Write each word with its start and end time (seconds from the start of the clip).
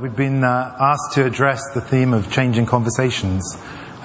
we've 0.00 0.16
been 0.16 0.42
uh, 0.42 0.76
asked 0.80 1.14
to 1.14 1.24
address 1.24 1.62
the 1.74 1.80
theme 1.80 2.12
of 2.14 2.30
changing 2.30 2.66
conversations. 2.66 3.56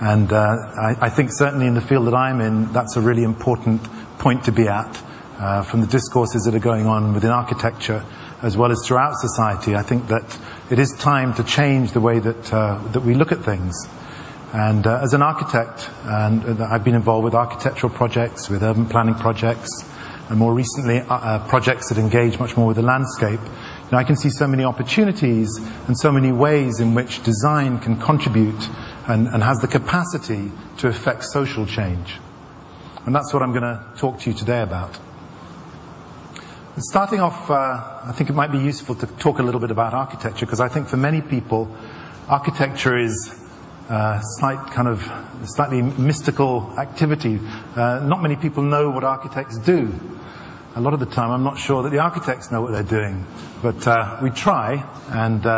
And 0.01 0.31
uh, 0.31 0.37
I, 0.37 0.95
I, 1.01 1.09
think 1.09 1.31
certainly 1.33 1.65
in 1.65 1.73
the 1.73 1.81
field 1.81 2.07
that 2.07 2.13
I'm 2.13 2.41
in, 2.41 2.71
that's 2.71 2.95
a 2.95 3.01
really 3.01 3.23
important 3.23 3.81
point 4.19 4.43
to 4.45 4.51
be 4.51 4.67
at. 4.67 5.03
Uh, 5.37 5.63
from 5.63 5.81
the 5.81 5.87
discourses 5.87 6.43
that 6.43 6.53
are 6.53 6.59
going 6.59 6.85
on 6.85 7.13
within 7.13 7.31
architecture, 7.31 8.05
as 8.41 8.57
well 8.57 8.71
as 8.71 8.81
throughout 8.85 9.13
society, 9.15 9.75
I 9.75 9.81
think 9.81 10.07
that 10.07 10.37
it 10.69 10.79
is 10.79 10.93
time 10.99 11.33
to 11.35 11.43
change 11.43 11.93
the 11.93 12.01
way 12.01 12.19
that, 12.19 12.53
uh, 12.53 12.77
that 12.91 13.01
we 13.01 13.13
look 13.13 13.31
at 13.31 13.39
things. 13.39 13.75
And 14.53 14.85
uh, 14.85 14.99
as 15.01 15.13
an 15.13 15.21
architect, 15.21 15.89
and 16.03 16.61
I've 16.61 16.83
been 16.83 16.95
involved 16.95 17.23
with 17.23 17.35
architectural 17.35 17.91
projects, 17.91 18.49
with 18.49 18.63
urban 18.63 18.85
planning 18.85 19.15
projects, 19.15 19.69
and 20.29 20.37
more 20.37 20.53
recently 20.53 21.01
projects 21.01 21.89
that 21.89 21.97
engage 21.97 22.37
much 22.37 22.55
more 22.55 22.67
with 22.67 22.75
the 22.75 22.83
landscape. 22.83 23.39
I 23.97 24.03
can 24.03 24.15
see 24.15 24.29
so 24.29 24.47
many 24.47 24.63
opportunities 24.63 25.49
and 25.87 25.97
so 25.97 26.11
many 26.11 26.31
ways 26.31 26.79
in 26.79 26.93
which 26.93 27.23
design 27.23 27.79
can 27.79 27.99
contribute 27.99 28.69
and, 29.07 29.27
and 29.27 29.41
has 29.41 29.59
the 29.59 29.67
capacity 29.67 30.51
to 30.77 30.87
affect 30.87 31.23
social 31.23 31.65
change. 31.65 32.19
And 33.05 33.15
that's 33.15 33.33
what 33.33 33.41
I'm 33.41 33.51
going 33.51 33.63
to 33.63 33.83
talk 33.97 34.19
to 34.19 34.29
you 34.29 34.35
today 34.35 34.61
about. 34.61 34.99
Starting 36.77 37.19
off, 37.19 37.49
uh, 37.49 37.55
I 38.05 38.13
think 38.15 38.29
it 38.29 38.33
might 38.33 38.51
be 38.51 38.59
useful 38.59 38.95
to 38.95 39.07
talk 39.07 39.39
a 39.39 39.43
little 39.43 39.59
bit 39.59 39.71
about 39.71 39.93
architecture 39.93 40.45
because 40.45 40.59
I 40.59 40.69
think 40.69 40.87
for 40.87 40.97
many 40.97 41.21
people, 41.21 41.75
architecture 42.27 42.97
is 42.97 43.35
uh, 43.89 44.19
slight 44.21 44.71
kind 44.71 44.87
of 44.87 45.01
slightly 45.45 45.81
mystical 45.81 46.71
activity. 46.77 47.39
Uh, 47.75 48.01
not 48.05 48.21
many 48.21 48.35
people 48.35 48.61
know 48.61 48.91
what 48.91 49.03
architects 49.03 49.57
do. 49.57 49.91
A 50.79 50.81
lot 50.81 50.93
of 50.93 51.01
the 51.01 51.07
time, 51.07 51.29
I'm 51.31 51.43
not 51.43 51.57
sure 51.57 51.83
that 51.83 51.89
the 51.89 51.99
architects 51.99 52.51
know 52.51 52.61
what 52.61 52.71
they're 52.71 52.83
doing, 52.83 53.25
but 53.61 53.85
uh, 53.85 54.17
we 54.23 54.29
try, 54.29 54.81
and 55.09 55.45
uh, 55.45 55.49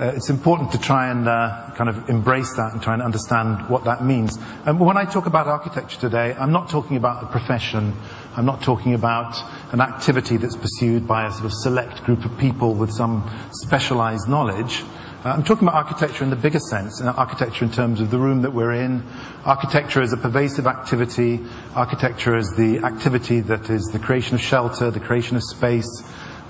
uh, 0.00 0.12
it's 0.14 0.30
important 0.30 0.70
to 0.70 0.78
try 0.78 1.10
and 1.10 1.26
uh, 1.26 1.72
kind 1.74 1.90
of 1.90 2.08
embrace 2.08 2.54
that 2.54 2.72
and 2.72 2.80
try 2.80 2.94
and 2.94 3.02
understand 3.02 3.68
what 3.68 3.82
that 3.82 4.04
means. 4.04 4.38
And 4.64 4.78
when 4.78 4.96
I 4.96 5.06
talk 5.06 5.26
about 5.26 5.48
architecture 5.48 5.98
today, 5.98 6.36
I'm 6.38 6.52
not 6.52 6.68
talking 6.68 6.96
about 6.96 7.24
a 7.24 7.26
profession. 7.26 7.94
I'm 8.36 8.46
not 8.46 8.62
talking 8.62 8.94
about 8.94 9.34
an 9.72 9.80
activity 9.80 10.36
that's 10.36 10.54
pursued 10.54 11.04
by 11.04 11.26
a 11.26 11.32
sort 11.32 11.46
of 11.46 11.52
select 11.52 12.04
group 12.04 12.24
of 12.24 12.38
people 12.38 12.74
with 12.74 12.92
some 12.92 13.28
specialized 13.50 14.28
knowledge. 14.28 14.84
I'm 15.26 15.42
talking 15.42 15.66
about 15.66 15.86
architecture 15.86 16.22
in 16.22 16.28
the 16.28 16.36
bigger 16.36 16.58
sense, 16.58 17.00
and 17.00 17.08
architecture 17.08 17.64
in 17.64 17.70
terms 17.70 18.02
of 18.02 18.10
the 18.10 18.18
room 18.18 18.42
that 18.42 18.52
we're 18.52 18.74
in, 18.74 19.02
architecture 19.46 20.02
is 20.02 20.12
a 20.12 20.18
pervasive 20.18 20.66
activity, 20.66 21.40
architecture 21.74 22.36
is 22.36 22.52
the 22.58 22.80
activity 22.84 23.40
that 23.40 23.70
is 23.70 23.86
the 23.86 23.98
creation 23.98 24.34
of 24.34 24.42
shelter, 24.42 24.90
the 24.90 25.00
creation 25.00 25.34
of 25.34 25.42
space, 25.42 25.88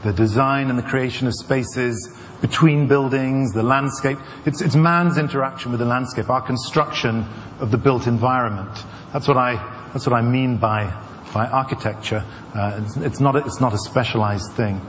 the 0.02 0.12
design 0.12 0.70
and 0.70 0.78
the 0.78 0.82
creation 0.82 1.28
of 1.28 1.34
spaces 1.34 2.18
between 2.40 2.88
buildings, 2.88 3.52
the 3.52 3.62
landscape. 3.62 4.18
It's, 4.44 4.60
it's 4.60 4.74
man's 4.74 5.18
interaction 5.18 5.70
with 5.70 5.78
the 5.78 5.86
landscape, 5.86 6.28
our 6.28 6.42
construction 6.42 7.24
of 7.60 7.70
the 7.70 7.78
built 7.78 8.08
environment. 8.08 8.76
That's 9.12 9.28
what 9.28 9.36
I, 9.36 9.54
that's 9.92 10.04
what 10.04 10.14
I 10.14 10.22
mean 10.22 10.56
by, 10.56 10.92
by 11.32 11.46
architecture. 11.46 12.24
Uh, 12.52 12.80
it's, 12.82 12.96
it's, 12.96 13.20
not 13.20 13.36
a, 13.36 13.46
it's 13.46 13.60
not 13.60 13.72
a 13.72 13.78
specialized 13.78 14.52
thing. 14.54 14.80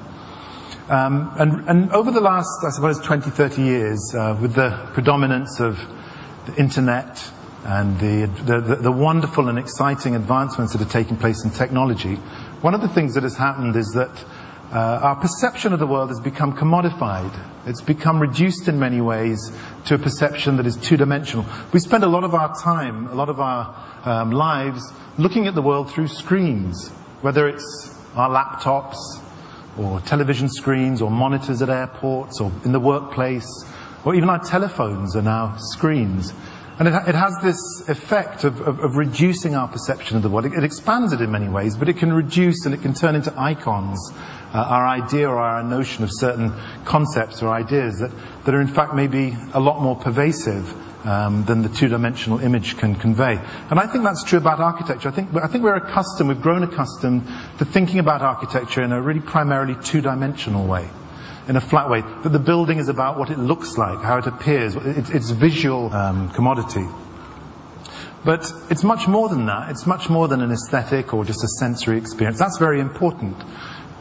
Um, 0.88 1.32
and, 1.40 1.68
and, 1.68 1.92
over 1.94 2.12
the 2.12 2.22
last, 2.22 2.64
I 2.64 2.70
suppose, 2.70 3.00
20, 3.00 3.32
30 3.32 3.62
years, 3.64 4.14
uh, 4.16 4.38
with 4.40 4.54
the 4.54 4.70
predominance 4.94 5.60
of 5.60 5.80
the 6.46 6.56
internet 6.58 7.28
and 7.64 8.00
the, 8.00 8.28
the, 8.44 8.76
the, 8.76 8.92
wonderful 8.92 9.50
and 9.50 9.58
exciting 9.58 10.16
advancements 10.16 10.74
that 10.74 10.82
are 10.84 10.92
taking 10.92 11.18
place 11.18 11.44
in 11.44 11.50
technology, 11.50 12.18
one 12.62 12.76
of 12.76 12.82
the 12.82 12.88
things 12.88 13.16
that 13.16 13.24
has 13.24 13.36
happened 13.36 13.76
is 13.76 13.94
that 13.96 14.12
uh, 14.72 15.00
our 15.02 15.16
perception 15.16 15.74
of 15.74 15.80
the 15.80 15.88
world 15.88 16.10
has 16.10 16.20
become 16.20 16.56
commodified. 16.56 17.34
It's 17.66 17.82
become 17.82 18.20
reduced 18.20 18.68
in 18.68 18.78
many 18.78 19.02
ways 19.02 19.52
to 19.86 19.96
a 19.96 19.98
perception 19.98 20.58
that 20.58 20.68
is 20.68 20.78
two-dimensional. 20.78 21.48
We 21.74 21.80
spend 21.80 22.04
a 22.04 22.08
lot 22.08 22.24
of 22.24 22.36
our 22.36 22.54
time, 22.62 23.08
a 23.08 23.16
lot 23.16 23.30
of 23.30 23.40
our 23.40 23.76
um, 24.04 24.30
lives, 24.30 24.84
looking 25.18 25.48
at 25.48 25.56
the 25.56 25.64
world 25.64 25.92
through 25.92 26.10
screens, 26.10 26.90
whether 27.22 27.48
it's 27.48 28.00
our 28.16 28.30
laptops, 28.30 28.98
or 29.78 30.00
television 30.02 30.50
screens, 30.50 31.02
or 31.02 31.12
monitors 31.12 31.62
at 31.62 31.70
airports, 31.70 32.40
or 32.40 32.52
in 32.64 32.72
the 32.72 32.80
workplace, 32.80 33.48
or 34.04 34.16
even 34.16 34.30
our 34.30 34.44
telephones 34.44 35.16
are 35.16 35.22
now 35.22 35.56
screens. 35.58 36.34
And 36.78 36.88
it, 36.90 36.94
it 37.08 37.16
has 37.16 37.34
this 37.42 37.88
effect 37.88 38.44
of, 38.44 38.60
of, 38.62 38.80
of, 38.80 38.98
reducing 38.98 39.56
our 39.56 39.68
perception 39.68 40.18
of 40.18 40.24
the 40.24 40.30
world. 40.30 40.46
It, 40.46 40.54
it, 40.54 40.64
expands 40.64 41.14
it 41.14 41.22
in 41.22 41.32
many 41.32 41.48
ways, 41.48 41.78
but 41.78 41.88
it 41.88 41.98
can 41.98 42.12
reduce 42.12 42.66
and 42.66 42.74
it 42.74 42.82
can 42.82 42.94
turn 42.94 43.16
into 43.16 43.34
icons 43.40 44.12
uh, 44.54 44.58
our 44.58 44.88
idea 44.88 45.30
or 45.30 45.38
our 45.38 45.64
notion 45.64 46.04
of 46.04 46.10
certain 46.12 46.54
concepts 46.86 47.42
or 47.42 47.50
ideas 47.50 48.00
that, 48.00 48.12
that 48.46 48.54
are 48.54 48.62
in 48.62 48.68
fact 48.68 48.94
maybe 48.94 49.36
a 49.54 49.60
lot 49.60 49.82
more 49.82 49.96
pervasive 49.96 50.74
um, 51.06 51.46
than 51.46 51.62
the 51.62 51.70
two-dimensional 51.70 52.40
image 52.40 52.78
can 52.78 52.96
convey. 52.96 53.40
And 53.70 53.80
I 53.80 53.88
think 53.88 54.04
that's 54.04 54.24
true 54.24 54.40
about 54.40 54.60
architecture. 54.60 55.10
I 55.10 55.12
think, 55.12 55.34
I 55.36 55.48
think 55.48 55.64
we're 55.64 55.76
accustomed, 55.76 56.30
we've 56.30 56.42
grown 56.42 56.64
accustomed 56.64 57.28
to 57.60 57.66
thinking 57.66 58.00
about 58.00 58.22
architecture 58.22 58.84
in 58.84 58.92
a 58.92 59.02
really 59.02 59.20
primarily 59.20 59.76
two-dimensional 59.84 60.68
way, 60.68 60.90
in 61.48 61.56
a 61.56 61.62
flat 61.62 61.90
way. 61.90 62.02
That 62.02 62.30
the 62.30 62.40
building 62.40 62.80
is 62.80 62.90
about 62.90 63.18
what 63.18 63.30
it 63.30 63.40
looks 63.40 63.78
like, 63.78 64.00
how 64.00 64.18
it 64.18 64.28
appears, 64.28 64.76
its, 64.76 65.10
its 65.10 65.30
visual 65.30 65.94
um, 65.94 66.30
commodity. 66.32 66.86
But 68.26 68.52
it's 68.72 68.84
much 68.84 69.08
more 69.08 69.30
than 69.30 69.46
that. 69.46 69.70
It's 69.70 69.86
much 69.86 70.10
more 70.10 70.28
than 70.28 70.42
an 70.42 70.52
aesthetic 70.52 71.14
or 71.14 71.24
just 71.24 71.44
a 71.44 71.48
sensory 71.60 72.00
experience. 72.00 72.40
That's 72.40 72.58
very 72.58 72.80
important. 72.80 73.38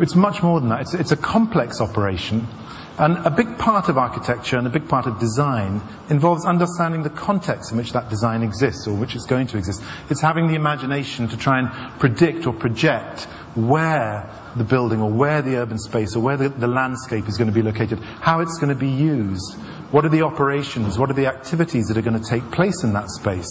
It's 0.01 0.15
much 0.15 0.43
more 0.43 0.61
than 0.61 0.71
that. 0.71 0.81
It's, 0.81 0.95
it's, 0.95 1.13
a 1.13 1.17
complex 1.17 1.81
operation. 1.81 2.49
And 2.97 3.17
a 3.27 3.31
big 3.31 3.59
part 3.59 3.89
of 3.89 3.99
architecture 3.99 4.57
and 4.57 4.69
a 4.69 4.71
big 4.71 4.89
part 4.89 5.07
of 5.07 5.19
design 5.19 5.83
involves 6.11 6.47
understanding 6.47 7.03
the 7.03 7.11
context 7.11 7.73
in 7.73 7.77
which 7.77 7.93
that 7.93 8.09
design 8.09 8.43
exists 8.45 8.87
or 8.87 8.95
which 8.95 9.17
it's 9.17 9.27
going 9.27 9.49
to 9.49 9.59
exist. 9.59 9.83
It's 10.11 10.21
having 10.21 10.47
the 10.47 10.55
imagination 10.55 11.27
to 11.29 11.37
try 11.37 11.59
and 11.59 11.71
predict 11.99 12.47
or 12.47 12.53
project 12.53 13.25
where 13.57 14.31
the 14.55 14.63
building 14.63 15.01
or 15.01 15.11
where 15.11 15.43
the 15.43 15.57
urban 15.57 15.79
space 15.79 16.15
or 16.15 16.21
where 16.21 16.37
the, 16.37 16.51
the 16.51 16.69
landscape 16.69 17.27
is 17.27 17.37
going 17.37 17.49
to 17.49 17.55
be 17.55 17.63
located, 17.63 17.99
how 18.21 18.39
it's 18.39 18.59
going 18.59 18.69
to 18.69 18.79
be 18.79 18.91
used, 18.91 19.55
what 19.91 20.05
are 20.05 20.09
the 20.09 20.23
operations, 20.23 20.97
what 20.97 21.11
are 21.11 21.15
the 21.15 21.27
activities 21.27 21.87
that 21.89 21.97
are 21.97 22.03
going 22.03 22.21
to 22.21 22.29
take 22.29 22.49
place 22.53 22.85
in 22.85 22.93
that 22.93 23.11
space. 23.11 23.49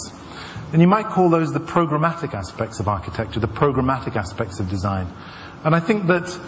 And 0.72 0.82
you 0.82 0.88
might 0.88 1.08
call 1.08 1.30
those 1.30 1.52
the 1.52 1.60
programmatic 1.60 2.34
aspects 2.34 2.80
of 2.80 2.88
architecture, 2.88 3.42
the 3.42 3.48
programmatic 3.48 4.16
aspects 4.16 4.62
of 4.62 4.70
design. 4.70 5.08
And 5.64 5.76
I 5.76 5.80
think 5.80 6.08
that 6.08 6.40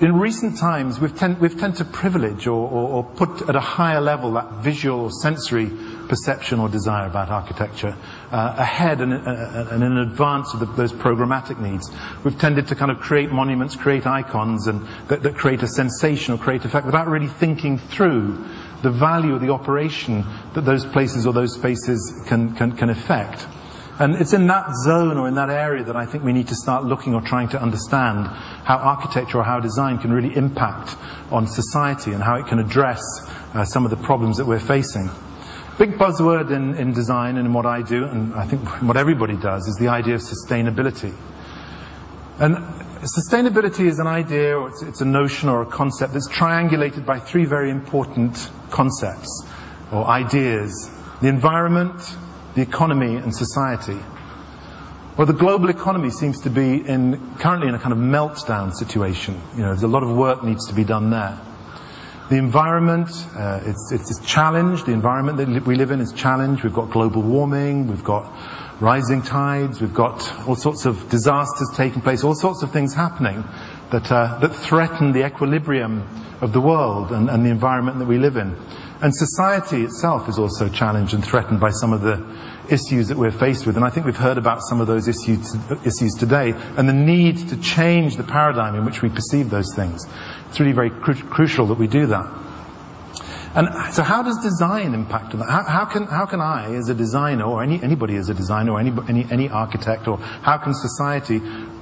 in 0.00 0.16
recent 0.16 0.56
times, 0.56 1.00
we've, 1.00 1.16
tend, 1.16 1.40
we've 1.40 1.58
tend 1.58 1.74
to 1.76 1.84
privilege 1.84 2.46
or, 2.46 2.68
or, 2.70 2.88
or, 2.88 3.04
put 3.04 3.48
at 3.48 3.56
a 3.56 3.60
higher 3.60 4.00
level 4.00 4.32
that 4.32 4.48
visual 4.62 5.00
or 5.00 5.10
sensory 5.10 5.70
perception 6.06 6.60
or 6.60 6.68
desire 6.68 7.06
about 7.06 7.30
architecture 7.30 7.96
uh, 8.30 8.54
ahead 8.56 9.00
and, 9.00 9.12
uh, 9.12 9.66
and, 9.70 9.82
in 9.82 9.96
advance 9.96 10.54
of 10.54 10.60
the, 10.60 10.66
those 10.66 10.92
programmatic 10.92 11.58
needs. 11.58 11.90
We've 12.22 12.38
tended 12.38 12.68
to 12.68 12.76
kind 12.76 12.92
of 12.92 13.00
create 13.00 13.32
monuments, 13.32 13.74
create 13.74 14.06
icons, 14.06 14.68
and 14.68 14.86
that, 15.08 15.24
that 15.24 15.34
create 15.34 15.64
a 15.64 15.68
sensation 15.68 16.32
or 16.32 16.38
create 16.38 16.64
effect 16.64 16.86
without 16.86 17.08
really 17.08 17.26
thinking 17.26 17.76
through 17.76 18.44
the 18.82 18.90
value 18.90 19.34
of 19.34 19.40
the 19.40 19.50
operation 19.50 20.24
that 20.54 20.60
those 20.60 20.86
places 20.86 21.26
or 21.26 21.32
those 21.32 21.54
spaces 21.54 22.22
can, 22.28 22.54
can, 22.54 22.70
can 22.70 22.88
effect. 22.88 23.48
And 24.00 24.14
it's 24.14 24.32
in 24.32 24.46
that 24.46 24.70
zone 24.84 25.16
or 25.16 25.26
in 25.26 25.34
that 25.34 25.50
area 25.50 25.82
that 25.82 25.96
I 25.96 26.06
think 26.06 26.22
we 26.22 26.32
need 26.32 26.46
to 26.48 26.54
start 26.54 26.84
looking 26.84 27.14
or 27.14 27.20
trying 27.20 27.48
to 27.48 27.60
understand 27.60 28.26
how 28.28 28.76
architecture 28.76 29.38
or 29.38 29.44
how 29.44 29.58
design 29.58 29.98
can 29.98 30.12
really 30.12 30.36
impact 30.36 30.96
on 31.32 31.48
society 31.48 32.12
and 32.12 32.22
how 32.22 32.36
it 32.36 32.46
can 32.46 32.60
address 32.60 33.02
uh, 33.54 33.64
some 33.64 33.84
of 33.84 33.90
the 33.90 33.96
problems 33.96 34.36
that 34.36 34.46
we're 34.46 34.60
facing. 34.60 35.10
Big 35.78 35.92
buzzword 35.94 36.52
in, 36.52 36.76
in 36.76 36.92
design 36.92 37.38
and 37.38 37.46
in 37.46 37.52
what 37.52 37.66
I 37.66 37.82
do, 37.82 38.04
and 38.04 38.34
I 38.34 38.46
think 38.46 38.68
what 38.82 38.96
everybody 38.96 39.36
does, 39.36 39.66
is 39.66 39.76
the 39.76 39.88
idea 39.88 40.14
of 40.14 40.20
sustainability. 40.20 41.12
And 42.38 42.56
sustainability 43.02 43.86
is 43.86 43.98
an 43.98 44.06
idea, 44.06 44.56
or 44.56 44.68
it's, 44.68 44.82
it's 44.82 45.00
a 45.00 45.04
notion 45.04 45.48
or 45.48 45.62
a 45.62 45.66
concept 45.66 46.12
that's 46.12 46.28
triangulated 46.28 47.04
by 47.04 47.18
three 47.18 47.44
very 47.44 47.70
important 47.70 48.50
concepts 48.70 49.44
or 49.90 50.06
ideas 50.06 50.90
the 51.20 51.26
environment, 51.26 52.16
the 52.54 52.62
economy 52.62 53.16
and 53.16 53.34
society. 53.34 53.98
Well, 55.16 55.26
the 55.26 55.32
global 55.32 55.68
economy 55.68 56.10
seems 56.10 56.40
to 56.42 56.50
be 56.50 56.76
in, 56.76 57.34
currently 57.38 57.68
in 57.68 57.74
a 57.74 57.78
kind 57.78 57.92
of 57.92 57.98
meltdown 57.98 58.72
situation. 58.72 59.40
You 59.56 59.62
know, 59.62 59.68
there's 59.68 59.82
a 59.82 59.88
lot 59.88 60.04
of 60.04 60.16
work 60.16 60.44
needs 60.44 60.66
to 60.68 60.74
be 60.74 60.84
done 60.84 61.10
there. 61.10 61.36
The 62.30 62.36
environment, 62.36 63.10
uh, 63.36 63.60
it's, 63.64 63.90
it's 63.90 64.20
challenged. 64.24 64.86
The 64.86 64.92
environment 64.92 65.38
that 65.38 65.66
we 65.66 65.74
live 65.74 65.90
in 65.90 66.00
is 66.00 66.12
challenged. 66.12 66.62
We've 66.62 66.74
got 66.74 66.90
global 66.90 67.22
warming. 67.22 67.88
We've 67.88 68.04
got 68.04 68.32
rising 68.80 69.22
tides. 69.22 69.80
We've 69.80 69.94
got 69.94 70.30
all 70.46 70.54
sorts 70.54 70.84
of 70.84 71.08
disasters 71.08 71.68
taking 71.74 72.02
place. 72.02 72.22
All 72.22 72.34
sorts 72.34 72.62
of 72.62 72.70
things 72.70 72.94
happening 72.94 73.42
that, 73.90 74.12
uh, 74.12 74.38
that 74.40 74.54
threaten 74.54 75.12
the 75.12 75.26
equilibrium 75.26 76.06
of 76.40 76.52
the 76.52 76.60
world 76.60 77.10
and, 77.10 77.28
and 77.28 77.44
the 77.44 77.50
environment 77.50 77.98
that 77.98 78.06
we 78.06 78.18
live 78.18 78.36
in. 78.36 78.56
And 79.00 79.14
society 79.14 79.84
itself 79.84 80.28
is 80.28 80.38
also 80.38 80.68
challenged 80.68 81.14
and 81.14 81.24
threatened 81.24 81.60
by 81.60 81.70
some 81.70 81.92
of 81.92 82.02
the 82.02 82.24
issues 82.68 83.08
that 83.08 83.16
we're 83.16 83.30
faced 83.30 83.66
with. 83.66 83.76
And 83.76 83.84
I 83.84 83.90
think 83.90 84.06
we've 84.06 84.16
heard 84.16 84.38
about 84.38 84.60
some 84.62 84.80
of 84.80 84.86
those 84.86 85.08
issues, 85.08 85.56
issues 85.86 86.14
today 86.14 86.52
and 86.76 86.88
the 86.88 86.92
need 86.92 87.48
to 87.48 87.56
change 87.60 88.16
the 88.16 88.24
paradigm 88.24 88.74
in 88.74 88.84
which 88.84 89.00
we 89.02 89.08
perceive 89.08 89.50
those 89.50 89.72
things. 89.74 90.04
It's 90.48 90.58
really 90.58 90.72
very 90.72 90.90
cru- 90.90 91.14
crucial 91.14 91.66
that 91.66 91.78
we 91.78 91.86
do 91.86 92.06
that. 92.06 92.26
And 93.54 93.94
so 93.94 94.02
how 94.02 94.22
does 94.22 94.38
design 94.42 94.94
impact 94.94 95.32
on 95.32 95.40
that? 95.40 95.48
How, 95.48 95.62
how, 95.64 95.84
can, 95.86 96.04
how 96.04 96.26
can 96.26 96.40
I, 96.40 96.74
as 96.74 96.90
a 96.90 96.94
designer, 96.94 97.44
or 97.44 97.62
any, 97.62 97.82
anybody 97.82 98.16
as 98.16 98.28
a 98.28 98.34
designer, 98.34 98.72
or 98.72 98.80
any, 98.80 98.92
any, 99.08 99.26
any 99.30 99.48
architect, 99.48 100.06
or 100.06 100.18
how 100.18 100.58
can 100.58 100.74
society, 100.74 101.38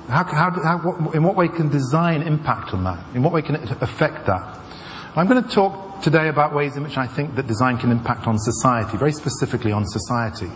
how, 0.09 0.25
how, 0.25 0.51
how, 0.51 0.79
what, 0.79 1.15
in 1.15 1.23
what 1.25 1.35
way 1.35 1.49
can 1.49 1.69
design 1.69 2.23
impact 2.23 2.73
on 2.73 2.85
that? 2.85 3.05
In 3.15 3.23
what 3.23 3.33
way 3.33 3.43
can 3.43 3.57
it 3.57 3.71
affect 3.83 4.27
that? 4.27 4.56
I'm 5.19 5.27
going 5.29 5.43
to 5.43 5.49
talk 5.49 6.03
today 6.03 6.29
about 6.29 6.55
ways 6.55 6.77
in 6.77 6.83
which 6.83 6.99
I 6.99 7.07
think 7.07 7.37
that 7.37 7.47
design 7.47 7.79
can 7.79 7.91
impact 7.91 8.27
on 8.27 8.39
society, 8.39 8.99
very 8.99 9.13
specifically 9.13 9.73
on 9.73 9.87
society, 9.87 10.51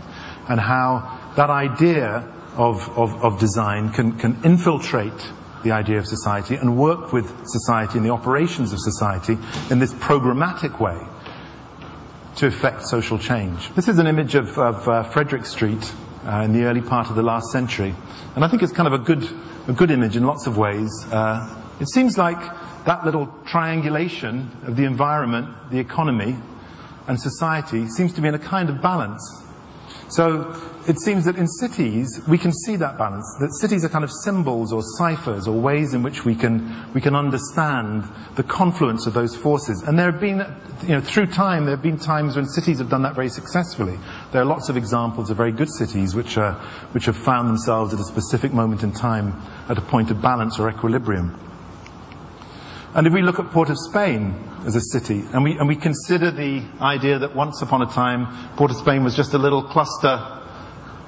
and 0.50 0.60
how 0.60 1.18
that 1.36 1.48
idea 1.48 2.30
of, 2.58 2.86
of, 2.90 3.24
of 3.24 3.40
design 3.40 3.90
can, 3.90 4.18
can 4.18 4.38
infiltrate 4.44 5.32
the 5.64 5.70
idea 5.70 5.96
of 5.96 6.06
society 6.06 6.56
and 6.56 6.76
work 6.76 7.10
with 7.10 7.26
society 7.46 7.96
and 7.96 8.04
the 8.04 8.10
operations 8.10 8.74
of 8.74 8.80
society 8.80 9.38
in 9.70 9.78
this 9.78 9.94
programmatic 9.94 10.78
way 10.78 11.06
to 12.36 12.46
effect 12.46 12.82
social 12.82 13.18
change. 13.18 13.74
This 13.74 13.88
is 13.88 13.98
an 13.98 14.06
image 14.06 14.34
of, 14.34 14.58
of 14.58 14.86
uh, 14.86 15.04
Frederick 15.04 15.46
Street 15.46 15.90
uh, 16.26 16.42
in 16.44 16.52
the 16.52 16.64
early 16.64 16.82
part 16.82 17.08
of 17.08 17.16
the 17.16 17.22
last 17.22 17.50
century, 17.50 17.94
and 18.34 18.44
I 18.44 18.48
think 18.48 18.62
it's 18.62 18.72
kind 18.72 18.86
of 18.86 18.92
a 18.92 19.02
good, 19.02 19.26
a 19.68 19.72
good 19.72 19.90
image 19.90 20.16
in 20.16 20.26
lots 20.26 20.46
of 20.46 20.58
ways. 20.58 20.90
Uh, 21.10 21.56
it 21.80 21.88
seems 21.88 22.18
like 22.18 22.38
that 22.86 23.04
little 23.04 23.32
triangulation 23.46 24.50
of 24.64 24.76
the 24.76 24.84
environment, 24.84 25.48
the 25.70 25.78
economy, 25.78 26.36
and 27.06 27.20
society 27.20 27.86
seems 27.88 28.12
to 28.14 28.20
be 28.20 28.28
in 28.28 28.34
a 28.34 28.38
kind 28.38 28.68
of 28.68 28.80
balance. 28.80 29.22
So 30.08 30.60
it 30.88 30.98
seems 30.98 31.24
that 31.26 31.36
in 31.36 31.46
cities 31.46 32.20
we 32.28 32.36
can 32.36 32.52
see 32.52 32.74
that 32.76 32.98
balance, 32.98 33.24
that 33.40 33.52
cities 33.60 33.84
are 33.84 33.88
kind 33.88 34.02
of 34.02 34.10
symbols 34.10 34.72
or 34.72 34.82
ciphers 34.98 35.46
or 35.46 35.60
ways 35.60 35.94
in 35.94 36.02
which 36.02 36.24
we 36.24 36.34
can, 36.34 36.92
we 36.94 37.00
can 37.00 37.14
understand 37.14 38.04
the 38.34 38.42
confluence 38.42 39.06
of 39.06 39.14
those 39.14 39.36
forces. 39.36 39.82
And 39.82 39.98
there 39.98 40.10
have 40.10 40.20
been, 40.20 40.38
you 40.82 40.94
know, 40.94 41.00
through 41.00 41.26
time, 41.26 41.64
there 41.64 41.76
have 41.76 41.82
been 41.82 41.98
times 41.98 42.34
when 42.34 42.46
cities 42.46 42.78
have 42.78 42.88
done 42.88 43.02
that 43.02 43.14
very 43.14 43.28
successfully. 43.28 43.98
There 44.32 44.42
are 44.42 44.46
lots 44.46 44.68
of 44.68 44.76
examples 44.76 45.30
of 45.30 45.36
very 45.36 45.52
good 45.52 45.70
cities 45.70 46.14
which, 46.14 46.36
are, 46.36 46.54
which 46.92 47.04
have 47.04 47.16
found 47.16 47.48
themselves 47.48 47.94
at 47.94 48.00
a 48.00 48.04
specific 48.04 48.52
moment 48.52 48.82
in 48.82 48.92
time 48.92 49.40
at 49.68 49.78
a 49.78 49.82
point 49.82 50.10
of 50.10 50.20
balance 50.20 50.58
or 50.58 50.68
equilibrium. 50.68 51.49
And 52.94 53.06
if 53.06 53.12
we 53.12 53.22
look 53.22 53.38
at 53.38 53.50
Port 53.50 53.70
of 53.70 53.78
Spain 53.78 54.34
as 54.66 54.74
a 54.74 54.80
city, 54.80 55.24
and 55.32 55.44
we, 55.44 55.56
and 55.56 55.68
we 55.68 55.76
consider 55.76 56.30
the 56.30 56.62
idea 56.80 57.18
that 57.18 57.36
once 57.36 57.62
upon 57.62 57.82
a 57.82 57.86
time 57.86 58.26
Port 58.56 58.70
of 58.70 58.76
Spain 58.76 59.04
was 59.04 59.14
just 59.14 59.32
a 59.34 59.38
little 59.38 59.62
cluster 59.62 60.38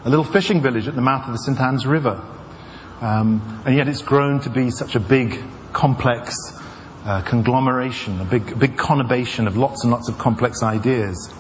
a 0.05 0.11
little 0.11 0.25
fishing 0.25 0.61
village 0.61 0.89
at 0.89 0.97
the 0.97 1.01
mouth 1.01 1.27
of 1.27 1.33
the 1.33 1.39
St. 1.39 1.61
Ann's 1.61 1.87
River. 1.87 2.21
Um, 3.01 3.63
and 3.65 3.77
yet 3.77 3.89
it's 3.89 4.03
grown 4.03 4.41
to 4.41 4.51
be 4.51 4.71
such 4.71 4.95
a 4.97 5.01
big, 5.01 5.41
complex 5.73 6.35
uh, 7.05 7.23
conglomeration, 7.23 8.21
a 8.21 8.25
big, 8.25 8.59
big 8.59 8.77
conurbation 8.77 9.47
of 9.47 9.57
lots 9.57 9.85
and 9.85 9.93
lots 9.93 10.09
of 10.09 10.19
complex 10.19 10.63
ideas. 10.63 11.33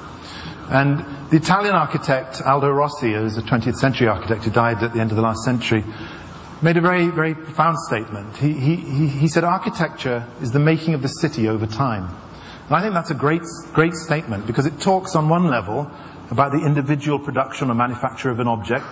And 0.69 1.01
the 1.31 1.37
Italian 1.37 1.75
architect 1.75 2.41
Aldo 2.43 2.71
Rossi, 2.71 3.13
who 3.13 3.23
was 3.23 3.37
a 3.37 3.43
20th 3.43 3.77
century 3.77 4.09
architect 4.09 4.45
who 4.45 4.51
died 4.51 4.83
at 4.83 4.93
the 4.93 5.01
end 5.01 5.11
of 5.11 5.17
the 5.17 5.23
last 5.23 5.43
century, 5.45 5.85
made 6.63 6.77
a 6.77 6.81
very, 6.81 7.09
very 7.09 7.35
profound 7.35 7.77
statement. 7.89 8.37
He, 8.37 8.53
he, 8.53 9.09
he 9.09 9.29
said, 9.29 9.45
architecture 9.45 10.27
is 10.41 10.53
the 10.53 10.61
making 10.61 10.95
of 10.95 11.03
the 11.03 11.09
city 11.09 11.49
over 11.49 11.67
time. 11.67 12.09
And 12.67 12.77
I 12.77 12.81
think 12.81 12.95
that's 12.95 13.11
a 13.11 13.15
great, 13.15 13.43
great 13.73 13.95
statement 13.95 14.47
because 14.47 14.67
it 14.67 14.81
talks 14.81 15.17
on 15.17 15.29
one 15.29 15.49
level 15.49 15.91
about 16.31 16.53
the 16.53 16.65
individual 16.65 17.19
production 17.19 17.71
or 17.71 17.75
manufacture 17.75 18.31
of 18.31 18.41
an 18.41 18.49
object, 18.49 18.87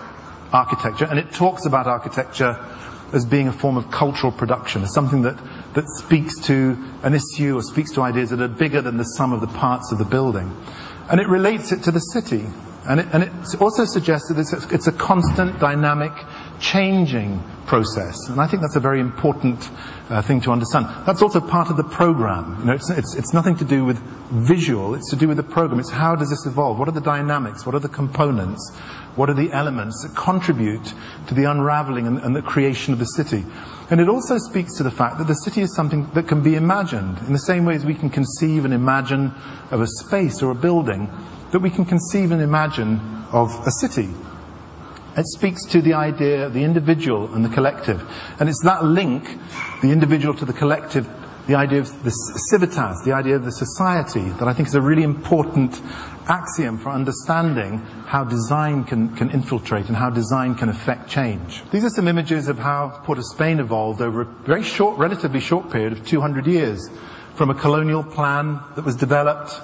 architecture, 0.51 1.05
and 1.05 1.17
it 1.17 1.31
talks 1.31 1.65
about 1.65 1.87
architecture 1.87 2.59
as 3.13 3.25
being 3.25 3.47
a 3.47 3.53
form 3.53 3.77
of 3.77 3.89
cultural 3.91 4.31
production, 4.31 4.83
as 4.83 4.93
something 4.93 5.21
that, 5.21 5.37
that 5.73 5.85
speaks 5.97 6.39
to 6.39 6.77
an 7.03 7.13
issue 7.13 7.57
or 7.57 7.61
speaks 7.61 7.91
to 7.91 8.01
ideas 8.01 8.29
that 8.29 8.41
are 8.41 8.47
bigger 8.47 8.81
than 8.81 8.97
the 8.97 9.03
sum 9.03 9.33
of 9.33 9.41
the 9.41 9.47
parts 9.47 9.91
of 9.91 9.97
the 9.97 10.05
building. 10.05 10.55
And 11.09 11.19
it 11.19 11.27
relates 11.27 11.71
it 11.71 11.83
to 11.83 11.91
the 11.91 11.99
city. 11.99 12.45
And 12.87 12.99
it, 12.99 13.07
and 13.11 13.23
it 13.23 13.61
also 13.61 13.85
suggests 13.85 14.29
that 14.29 14.39
it's 14.39 14.53
a, 14.53 14.73
it's 14.73 14.87
a 14.87 14.91
constant, 14.91 15.59
dynamic, 15.59 16.13
changing 16.61 17.43
process. 17.65 18.15
And 18.29 18.39
I 18.39 18.47
think 18.47 18.61
that's 18.61 18.75
a 18.75 18.79
very 18.79 18.99
important 18.99 19.69
uh, 20.09 20.21
thing 20.21 20.39
to 20.41 20.51
understand. 20.51 20.85
That's 21.05 21.21
also 21.21 21.41
part 21.41 21.69
of 21.69 21.77
the 21.77 21.83
program. 21.83 22.57
You 22.59 22.65
know, 22.65 22.73
it's, 22.73 22.89
it's, 22.89 23.15
it's 23.15 23.33
nothing 23.33 23.55
to 23.57 23.65
do 23.65 23.83
with 23.83 23.97
visual, 24.29 24.93
it's 24.93 25.09
to 25.09 25.15
do 25.15 25.27
with 25.27 25.37
the 25.37 25.43
program. 25.43 25.79
It's 25.79 25.89
how 25.89 26.15
does 26.15 26.29
this 26.29 26.45
evolve? 26.45 26.77
What 26.77 26.87
are 26.87 26.93
the 26.93 27.01
dynamics? 27.01 27.65
What 27.65 27.75
are 27.75 27.79
the 27.79 27.89
components? 27.89 28.75
What 29.15 29.29
are 29.29 29.33
the 29.33 29.51
elements 29.51 30.03
that 30.03 30.15
contribute 30.15 30.93
to 31.27 31.33
the 31.33 31.45
unraveling 31.45 32.07
and, 32.07 32.19
and 32.19 32.35
the 32.35 32.41
creation 32.41 32.93
of 32.93 32.99
the 32.99 33.05
city? 33.05 33.43
And 33.89 33.99
it 33.99 34.07
also 34.07 34.37
speaks 34.37 34.77
to 34.77 34.83
the 34.83 34.91
fact 34.91 35.17
that 35.17 35.27
the 35.27 35.35
city 35.35 35.61
is 35.61 35.75
something 35.75 36.09
that 36.13 36.27
can 36.27 36.41
be 36.41 36.55
imagined 36.55 37.17
in 37.27 37.33
the 37.33 37.39
same 37.39 37.65
way 37.65 37.75
as 37.75 37.85
we 37.85 37.93
can 37.93 38.09
conceive 38.09 38.63
and 38.63 38.73
imagine 38.73 39.33
of 39.71 39.81
a 39.81 39.87
space 39.87 40.41
or 40.41 40.51
a 40.51 40.55
building, 40.55 41.09
that 41.51 41.59
we 41.59 41.69
can 41.69 41.83
conceive 41.83 42.31
and 42.31 42.41
imagine 42.41 43.01
of 43.33 43.49
a 43.67 43.71
city. 43.71 44.09
It 45.17 45.27
speaks 45.27 45.65
to 45.65 45.81
the 45.81 45.93
idea 45.93 46.45
of 46.45 46.53
the 46.53 46.63
individual 46.63 47.33
and 47.33 47.43
the 47.43 47.49
collective. 47.49 48.01
And 48.39 48.47
it's 48.47 48.61
that 48.63 48.85
link, 48.85 49.37
the 49.81 49.91
individual 49.91 50.33
to 50.35 50.45
the 50.45 50.53
collective, 50.53 51.07
the 51.47 51.55
idea 51.55 51.79
of 51.79 52.03
the 52.03 52.11
civitas, 52.49 53.01
the 53.03 53.11
idea 53.11 53.35
of 53.35 53.43
the 53.43 53.51
society, 53.51 54.29
that 54.39 54.47
I 54.47 54.53
think 54.53 54.69
is 54.69 54.75
a 54.75 54.81
really 54.81 55.03
important 55.03 55.81
axiom 56.29 56.77
for 56.77 56.89
understanding 56.89 57.79
how 58.05 58.23
design 58.23 58.85
can, 58.85 59.13
can 59.15 59.29
infiltrate 59.31 59.87
and 59.87 59.97
how 59.97 60.09
design 60.09 60.55
can 60.55 60.69
affect 60.69 61.09
change. 61.09 61.61
These 61.71 61.83
are 61.83 61.89
some 61.89 62.07
images 62.07 62.47
of 62.47 62.57
how 62.57 63.01
Port 63.03 63.17
of 63.17 63.25
Spain 63.25 63.59
evolved 63.59 64.01
over 64.01 64.21
a 64.21 64.25
very 64.25 64.63
short, 64.63 64.97
relatively 64.97 65.41
short 65.41 65.69
period 65.69 65.91
of 65.91 66.05
200 66.07 66.47
years. 66.47 66.89
From 67.35 67.49
a 67.49 67.55
colonial 67.55 68.03
plan 68.03 68.59
that 68.75 68.85
was 68.85 68.95
developed 68.95 69.59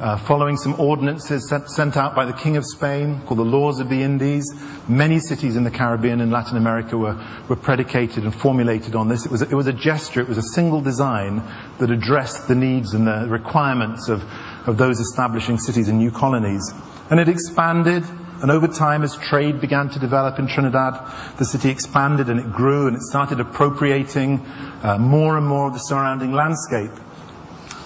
uh, 0.00 0.16
following 0.16 0.56
some 0.56 0.78
ordinances 0.80 1.48
sent, 1.48 1.70
sent, 1.70 1.96
out 1.96 2.14
by 2.14 2.24
the 2.24 2.32
King 2.32 2.56
of 2.56 2.64
Spain 2.64 3.20
called 3.26 3.38
the 3.38 3.44
Laws 3.44 3.78
of 3.78 3.88
the 3.88 4.02
Indies. 4.02 4.44
Many 4.88 5.20
cities 5.20 5.56
in 5.56 5.64
the 5.64 5.70
Caribbean 5.70 6.20
and 6.20 6.32
Latin 6.32 6.56
America 6.56 6.98
were, 6.98 7.16
were 7.48 7.56
predicated 7.56 8.24
and 8.24 8.34
formulated 8.34 8.94
on 8.94 9.08
this. 9.08 9.24
It 9.24 9.30
was, 9.30 9.42
a, 9.42 9.48
it 9.48 9.54
was 9.54 9.68
a 9.68 9.72
gesture, 9.72 10.20
it 10.20 10.28
was 10.28 10.38
a 10.38 10.42
single 10.42 10.80
design 10.80 11.42
that 11.78 11.90
addressed 11.90 12.48
the 12.48 12.54
needs 12.54 12.92
and 12.92 13.06
the 13.06 13.26
requirements 13.28 14.08
of, 14.08 14.24
of 14.66 14.78
those 14.78 14.98
establishing 14.98 15.58
cities 15.58 15.88
and 15.88 15.98
new 15.98 16.10
colonies. 16.10 16.72
And 17.10 17.20
it 17.20 17.28
expanded, 17.28 18.02
and 18.42 18.50
over 18.50 18.66
time, 18.66 19.04
as 19.04 19.16
trade 19.16 19.60
began 19.60 19.90
to 19.90 20.00
develop 20.00 20.40
in 20.40 20.48
Trinidad, 20.48 20.94
the 21.38 21.44
city 21.44 21.70
expanded 21.70 22.28
and 22.28 22.40
it 22.40 22.50
grew 22.50 22.88
and 22.88 22.96
it 22.96 23.02
started 23.02 23.38
appropriating 23.38 24.40
uh, 24.82 24.98
more 24.98 25.38
and 25.38 25.46
more 25.46 25.68
of 25.68 25.72
the 25.72 25.78
surrounding 25.78 26.32
landscape 26.32 26.90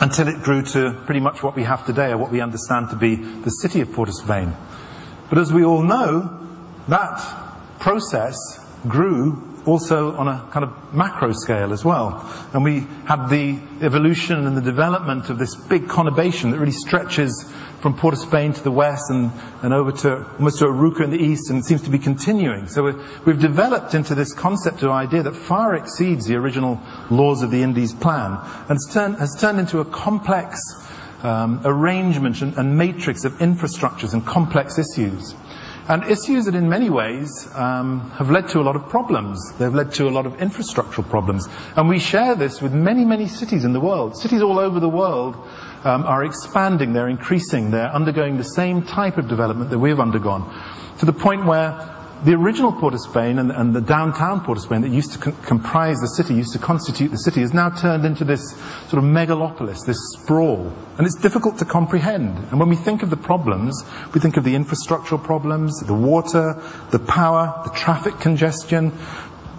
until 0.00 0.28
it 0.28 0.42
grew 0.42 0.62
to 0.62 0.92
pretty 1.06 1.20
much 1.20 1.42
what 1.42 1.56
we 1.56 1.64
have 1.64 1.84
today, 1.84 2.10
or 2.10 2.18
what 2.18 2.30
we 2.30 2.40
understand 2.40 2.90
to 2.90 2.96
be 2.96 3.16
the 3.16 3.50
city 3.50 3.80
of 3.80 3.92
Port 3.92 4.08
of 4.08 4.14
Spain. 4.14 4.54
But 5.28 5.38
as 5.38 5.52
we 5.52 5.64
all 5.64 5.82
know, 5.82 6.46
that 6.88 7.18
process 7.80 8.36
grew 8.86 9.47
also 9.68 10.16
on 10.16 10.28
a 10.28 10.48
kind 10.50 10.64
of 10.64 10.94
macro 10.94 11.32
scale 11.32 11.72
as 11.72 11.84
well. 11.84 12.24
And 12.54 12.64
we 12.64 12.86
had 13.06 13.28
the 13.28 13.60
evolution 13.82 14.46
and 14.46 14.56
the 14.56 14.62
development 14.62 15.28
of 15.28 15.38
this 15.38 15.54
big 15.54 15.86
conurbation 15.86 16.50
that 16.50 16.58
really 16.58 16.72
stretches 16.72 17.52
from 17.80 17.96
Port 17.96 18.14
of 18.14 18.20
Spain 18.20 18.52
to 18.52 18.62
the 18.62 18.72
west 18.72 19.10
and, 19.10 19.30
and 19.62 19.72
over 19.72 19.92
to 19.92 20.26
almost 20.32 20.58
to 20.58 20.64
Arouca 20.64 21.04
in 21.04 21.10
the 21.10 21.18
east 21.18 21.50
and 21.50 21.60
it 21.60 21.64
seems 21.64 21.82
to 21.82 21.90
be 21.90 21.98
continuing. 21.98 22.66
So 22.66 22.82
we've 23.24 23.38
developed 23.38 23.94
into 23.94 24.14
this 24.14 24.32
concept 24.32 24.82
or 24.82 24.90
idea 24.90 25.22
that 25.22 25.36
far 25.36 25.76
exceeds 25.76 26.26
the 26.26 26.34
original 26.34 26.80
laws 27.10 27.42
of 27.42 27.50
the 27.50 27.62
Indies 27.62 27.92
plan 27.92 28.38
and 28.68 28.70
has 28.70 28.88
turned, 28.90 29.16
has 29.16 29.36
turned 29.38 29.60
into 29.60 29.78
a 29.78 29.84
complex 29.84 30.60
um, 31.22 31.60
arrangement 31.64 32.42
and, 32.42 32.56
and 32.56 32.76
matrix 32.76 33.24
of 33.24 33.32
infrastructures 33.34 34.12
and 34.12 34.24
complex 34.26 34.78
issues. 34.78 35.34
And 35.88 36.04
issues 36.04 36.44
that 36.44 36.54
in 36.54 36.68
many 36.68 36.90
ways 36.90 37.48
um, 37.54 38.10
have 38.10 38.30
led 38.30 38.48
to 38.50 38.60
a 38.60 38.62
lot 38.62 38.76
of 38.76 38.88
problems. 38.90 39.40
They've 39.58 39.74
led 39.74 39.90
to 39.94 40.06
a 40.06 40.10
lot 40.10 40.26
of 40.26 40.34
infrastructural 40.34 41.08
problems. 41.08 41.48
And 41.76 41.88
we 41.88 41.98
share 41.98 42.34
this 42.34 42.60
with 42.60 42.74
many, 42.74 43.06
many 43.06 43.26
cities 43.26 43.64
in 43.64 43.72
the 43.72 43.80
world. 43.80 44.14
Cities 44.14 44.42
all 44.42 44.58
over 44.58 44.80
the 44.80 44.88
world 44.88 45.34
um, 45.84 46.04
are 46.04 46.24
expanding, 46.24 46.92
they're 46.92 47.08
increasing, 47.08 47.70
they're 47.70 47.90
undergoing 47.90 48.36
the 48.36 48.44
same 48.44 48.82
type 48.82 49.16
of 49.16 49.28
development 49.28 49.70
that 49.70 49.78
we've 49.78 49.98
undergone. 49.98 50.44
To 50.98 51.06
the 51.06 51.12
point 51.12 51.46
where 51.46 51.97
the 52.24 52.34
original 52.34 52.72
Port 52.72 52.94
of 52.94 53.00
Spain 53.00 53.38
and, 53.38 53.52
and, 53.52 53.74
the 53.74 53.80
downtown 53.80 54.40
Port 54.40 54.58
of 54.58 54.64
Spain 54.64 54.80
that 54.80 54.90
used 54.90 55.12
to 55.12 55.18
com- 55.18 55.36
comprise 55.42 55.98
the 56.00 56.08
city, 56.08 56.34
used 56.34 56.52
to 56.52 56.58
constitute 56.58 57.10
the 57.10 57.18
city, 57.18 57.42
is 57.42 57.54
now 57.54 57.70
turned 57.70 58.04
into 58.04 58.24
this 58.24 58.56
sort 58.88 59.02
of 59.02 59.04
megalopolis, 59.04 59.86
this 59.86 59.98
sprawl. 60.14 60.72
And 60.98 61.06
it's 61.06 61.14
difficult 61.14 61.58
to 61.58 61.64
comprehend. 61.64 62.36
And 62.50 62.58
when 62.58 62.68
we 62.68 62.76
think 62.76 63.02
of 63.02 63.10
the 63.10 63.16
problems, 63.16 63.84
we 64.12 64.20
think 64.20 64.36
of 64.36 64.44
the 64.44 64.54
infrastructural 64.54 65.22
problems, 65.22 65.78
the 65.80 65.94
water, 65.94 66.60
the 66.90 66.98
power, 66.98 67.60
the 67.64 67.70
traffic 67.70 68.18
congestion, 68.18 68.92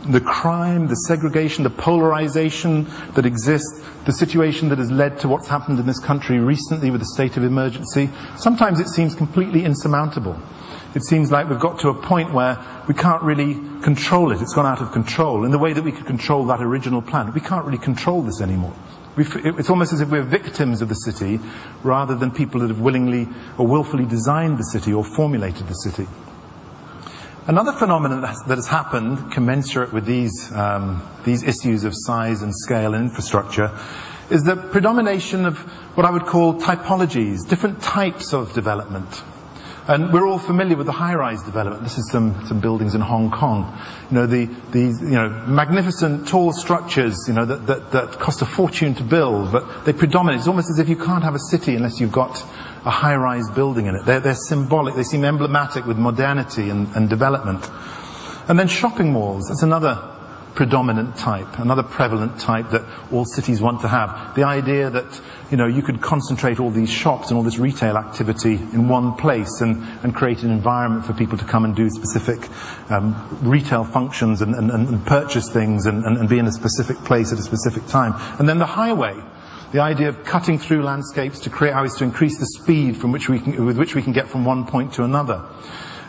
the 0.06 0.22
crime, 0.22 0.88
the 0.88 0.96
segregation, 0.96 1.63
the 1.63 1.70
polarization 1.70 2.88
that 3.16 3.25
exists, 3.25 3.86
the 4.06 4.13
situation 4.13 4.70
that 4.70 4.80
has 4.80 4.92
led 4.92 5.20
to 5.20 5.28
what's 5.28 5.48
happened 5.48 5.80
in 5.80 5.86
this 5.86 6.00
country 6.00 6.39
recently 6.39 6.92
with 6.92 7.00
the 7.00 7.08
state 7.08 7.38
of 7.38 7.44
emergency. 7.44 8.10
Sometimes 8.38 8.80
it 8.80 8.88
seems 8.89 9.16
completely 9.16 9.63
insurmountable 9.63 10.39
it 10.96 11.03
seems 11.03 11.31
like 11.31 11.50
we've 11.50 11.60
got 11.60 11.79
to 11.79 11.89
a 11.89 11.93
point 11.93 12.34
where 12.34 12.58
we 12.88 12.93
can't 12.93 13.22
really 13.22 13.55
control 13.81 14.31
it. 14.31 14.41
It's 14.41 14.53
gone 14.53 14.65
out 14.65 14.81
of 14.81 14.91
control 14.91 15.46
in 15.46 15.51
the 15.51 15.60
way 15.60 15.74
that 15.74 15.84
we 15.84 15.91
could 15.91 16.05
control 16.05 16.46
that 16.46 16.62
original 16.62 17.01
plan. 17.01 17.31
We 17.34 17.41
can't 17.41 17.65
really 17.65 17.77
control 17.77 18.22
this 18.24 18.41
anymore. 18.41 18.74
We 19.15 19.25
f- 19.25 19.46
it's 19.46 19.69
almost 19.69 19.93
as 19.93 20.01
if 20.01 20.10
we're 20.10 20.24
victims 20.24 20.81
of 20.81 20.89
the 20.89 20.96
city 20.96 21.39
rather 21.84 22.15
than 22.15 22.31
people 22.31 22.62
that 22.62 22.69
have 22.69 22.79
willingly 22.79 23.27
or 23.58 23.67
willfully 23.67 24.05
designed 24.05 24.58
the 24.58 24.63
city 24.63 24.93
or 24.93 25.03
formulated 25.03 25.67
the 25.67 25.74
city. 25.74 26.08
Another 27.46 27.72
phenomenon 27.72 28.22
that 28.22 28.55
has 28.55 28.67
happened, 28.67 29.31
commensurate 29.31 29.91
with 29.91 30.05
these, 30.05 30.51
um, 30.53 31.01
these 31.25 31.41
issues 31.43 31.84
of 31.84 31.93
size 31.96 32.41
and 32.41 32.53
scale 32.55 32.93
and 32.93 33.03
infrastructure, 33.05 33.72
is 34.29 34.43
the 34.43 34.55
predomination 34.55 35.46
of 35.46 35.58
what 35.98 36.05
I 36.05 36.12
would 36.12 36.25
call 36.25 36.53
typologies, 36.60 37.48
different 37.48 37.81
types 37.81 38.34
of 38.34 38.53
development. 38.53 39.24
And 39.89 40.13
we're 40.13 40.27
all 40.27 40.38
familiar 40.38 40.77
with 40.77 40.86
the 40.86 40.91
high-rise 40.91 41.41
development. 41.41 41.81
This 41.81 41.98
is 41.98 42.12
some, 42.12 42.46
some 42.46 42.60
buildings 42.60 42.93
in 42.93 43.01
Hong 43.01 43.31
Kong. 43.31 43.75
You 44.12 44.17
know, 44.17 44.27
the, 44.27 44.46
these, 44.69 45.01
you 45.01 45.15
know, 45.15 45.29
magnificent 45.48 46.27
tall 46.27 46.53
structures, 46.53 47.17
you 47.27 47.34
know, 47.34 47.43
that, 47.43 47.65
that, 47.65 47.91
that 47.91 48.12
cost 48.19 48.43
a 48.43 48.46
fortune 48.46 48.93
to 48.93 49.03
build, 49.03 49.51
but 49.51 49.86
they 49.86 49.93
predominate. 49.93 50.41
It's 50.41 50.48
almost 50.48 50.69
as 50.69 50.77
if 50.77 50.89
you 50.89 50.96
can't 50.96 51.24
have 51.24 51.34
a 51.34 51.39
city 51.39 51.75
unless 51.75 52.00
you've 52.00 52.12
got 52.12 52.39
a 52.86 52.91
high-rise 52.91 53.50
building 53.50 53.88
in 53.88 53.96
it. 53.96 54.05
They're, 54.05 54.19
they're 54.19 54.36
symbolic. 54.36 54.93
They 54.93 55.01
seem 55.01 55.25
emblematic 55.25 55.88
with 55.88 55.98
modernity 55.98 56.69
and, 56.69 56.96
and 56.96 57.10
development. 57.10 57.67
And 58.48 58.60
then 58.60 58.67
shopping 58.67 59.12
malls. 59.12 59.48
That's 59.48 59.63
another 59.63 60.19
predominant 60.56 61.15
type, 61.18 61.60
another 61.60 61.84
prevalent 61.84 62.39
type 62.39 62.70
that 62.72 62.84
all 63.12 63.25
cities 63.25 63.62
want 63.62 63.82
to 63.82 63.88
have. 63.88 64.36
The 64.36 64.44
idea 64.44 64.89
that, 64.89 65.22
you 65.51 65.58
know, 65.58 65.68
you 65.68 65.82
could 65.82 66.01
concentrate 66.01 66.60
all 66.60 66.70
these 66.70 66.89
shops 66.89 67.29
and 67.29 67.38
all 67.38 67.44
this 67.44 67.58
retail 67.58 67.98
activity 67.98 68.56
in 68.56 68.89
one 68.89 69.13
place 69.15 69.62
and, 69.62 69.84
and 70.03 70.13
create 70.13 70.44
an 70.44 70.51
environment 70.51 71.06
for 71.06 71.13
people 71.13 71.38
to 71.38 71.46
come 71.46 71.65
and 71.65 71.75
do 71.75 71.89
specific 71.89 72.50
um, 72.89 73.15
retail 73.41 73.84
functions 73.84 74.41
and, 74.41 74.56
and, 74.56 74.72
and 74.72 75.06
purchase 75.06 75.50
things 75.50 75.86
and, 75.86 76.03
and 76.06 76.27
be 76.27 76.39
in 76.39 76.48
a 76.48 76.51
specific 76.51 76.98
place 77.06 77.32
at 77.32 77.39
a 77.39 77.44
specific 77.44 77.86
time. 77.88 78.13
And 78.39 78.48
then 78.48 78.60
the 78.60 78.65
highway. 78.65 79.15
The 79.72 79.82
idea 79.82 80.10
of 80.10 80.24
cutting 80.24 80.58
through 80.58 80.82
landscapes 80.82 81.39
to 81.41 81.51
create 81.51 81.75
how 81.75 81.84
is 81.84 81.94
to 81.96 82.03
increase 82.03 82.39
the 82.39 82.48
speed 82.48 82.98
from 82.98 83.12
which 83.12 83.29
we 83.29 83.39
can, 83.39 83.65
with 83.65 83.77
which 83.77 83.94
we 83.94 84.01
can 84.01 84.13
get 84.13 84.27
from 84.27 84.44
one 84.44 84.65
point 84.65 84.94
to 84.94 85.03
another. 85.03 85.46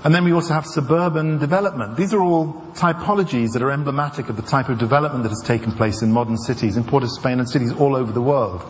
And 0.03 0.15
then 0.15 0.25
we 0.25 0.33
also 0.33 0.55
have 0.55 0.67
suburban 0.67 1.39
development. 1.39 1.97
These 1.97 2.15
are 2.15 2.23
all 2.23 2.55
typologies 2.73 3.53
that 3.53 3.63
are 3.63 3.71
emblematic 3.71 4.31
of 4.31 4.37
the 4.37 4.43
type 4.43 4.71
of 4.71 4.79
development 4.79 5.25
that 5.25 5.29
has 5.29 5.43
taken 5.45 5.73
place 5.73 6.01
in 6.01 6.11
modern 6.11 6.39
cities, 6.39 6.77
in 6.77 6.85
Port 6.85 7.03
of 7.03 7.11
Spain 7.11 7.39
and 7.39 7.49
cities 7.49 7.73
all 7.73 7.95
over 7.95 8.11
the 8.11 8.23
world. 8.23 8.63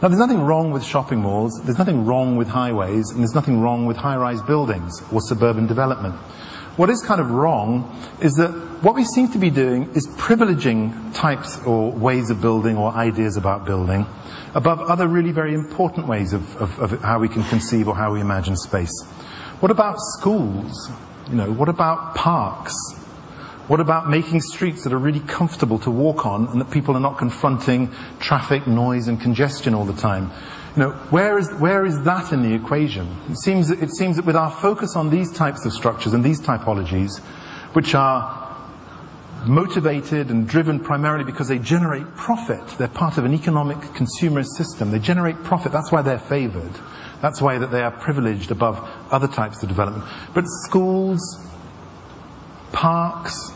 Now, 0.00 0.08
there's 0.08 0.20
nothing 0.20 0.42
wrong 0.42 0.70
with 0.70 0.84
shopping 0.84 1.20
malls, 1.20 1.60
there's 1.64 1.78
nothing 1.78 2.04
wrong 2.04 2.36
with 2.36 2.46
highways, 2.46 3.10
and 3.10 3.20
there's 3.20 3.34
nothing 3.34 3.60
wrong 3.60 3.86
with 3.86 3.96
high-rise 3.96 4.42
buildings 4.42 5.02
or 5.10 5.20
suburban 5.20 5.66
development. 5.66 6.14
What 6.76 6.90
is 6.90 7.00
kind 7.02 7.20
of 7.20 7.30
wrong 7.30 7.90
is 8.20 8.34
that 8.34 8.50
what 8.82 8.94
we 8.94 9.04
seem 9.04 9.28
to 9.30 9.38
be 9.38 9.48
doing 9.50 9.90
is 9.94 10.06
privileging 10.18 11.14
types 11.14 11.60
or 11.64 11.90
ways 11.92 12.30
of 12.30 12.40
building 12.40 12.76
or 12.76 12.92
ideas 12.92 13.36
about 13.36 13.64
building 13.64 14.06
above 14.54 14.80
other 14.80 15.08
really 15.08 15.32
very 15.32 15.54
important 15.54 16.06
ways 16.06 16.32
of, 16.32 16.56
of, 16.56 16.78
of 16.80 17.00
how 17.00 17.18
we 17.18 17.28
can 17.28 17.42
conceive 17.44 17.88
or 17.88 17.94
how 17.94 18.12
we 18.12 18.20
imagine 18.20 18.56
space. 18.56 18.92
What 19.64 19.70
about 19.70 19.96
schools? 19.98 20.90
You 21.30 21.36
know, 21.36 21.50
what 21.50 21.70
about 21.70 22.14
parks? 22.14 22.74
What 23.66 23.80
about 23.80 24.10
making 24.10 24.42
streets 24.42 24.84
that 24.84 24.92
are 24.92 24.98
really 24.98 25.20
comfortable 25.20 25.78
to 25.78 25.90
walk 25.90 26.26
on 26.26 26.48
and 26.48 26.60
that 26.60 26.70
people 26.70 26.94
are 26.98 27.00
not 27.00 27.16
confronting 27.16 27.90
traffic, 28.20 28.66
noise 28.66 29.08
and 29.08 29.18
congestion 29.18 29.72
all 29.72 29.86
the 29.86 29.98
time? 29.98 30.30
You 30.76 30.82
know, 30.82 30.90
where 31.08 31.38
is, 31.38 31.50
where 31.54 31.86
is 31.86 32.02
that 32.02 32.30
in 32.30 32.42
the 32.42 32.52
equation? 32.54 33.08
It 33.30 33.38
seems, 33.38 33.68
that, 33.68 33.82
it 33.82 33.88
seems 33.88 34.16
that 34.16 34.26
with 34.26 34.36
our 34.36 34.50
focus 34.50 34.96
on 34.96 35.08
these 35.08 35.32
types 35.32 35.64
of 35.64 35.72
structures 35.72 36.12
and 36.12 36.22
these 36.22 36.42
typologies, 36.42 37.20
which 37.72 37.94
are 37.94 38.54
motivated 39.46 40.28
and 40.28 40.46
driven 40.46 40.78
primarily 40.78 41.24
because 41.24 41.48
they 41.48 41.58
generate 41.58 42.06
profit, 42.16 42.66
they're 42.76 42.86
part 42.86 43.16
of 43.16 43.24
an 43.24 43.32
economic 43.32 43.78
consumerist 43.78 44.58
system, 44.58 44.90
they 44.90 44.98
generate 44.98 45.42
profit, 45.42 45.72
that's 45.72 45.90
why 45.90 46.02
they're 46.02 46.18
favored. 46.18 46.72
That's 47.20 47.40
why 47.40 47.58
that 47.58 47.70
they 47.70 47.82
are 47.82 47.90
privileged 47.90 48.50
above 48.50 48.78
other 49.10 49.28
types 49.28 49.62
of 49.62 49.68
development. 49.68 50.04
But 50.34 50.44
schools, 50.46 51.20
parks, 52.72 53.52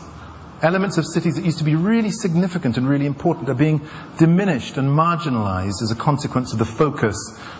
elements 0.61 0.97
of 0.97 1.05
cities 1.05 1.35
that 1.35 1.45
used 1.45 1.57
to 1.59 1.63
be 1.63 1.75
really 1.75 2.11
significant 2.11 2.77
and 2.77 2.87
really 2.87 3.05
important 3.05 3.49
are 3.49 3.53
being 3.53 3.81
diminished 4.17 4.77
and 4.77 4.89
marginalized 4.89 5.81
as 5.81 5.91
a 5.91 5.95
consequence 5.95 6.51
of 6.53 6.59
the 6.59 6.65
focus 6.65 7.15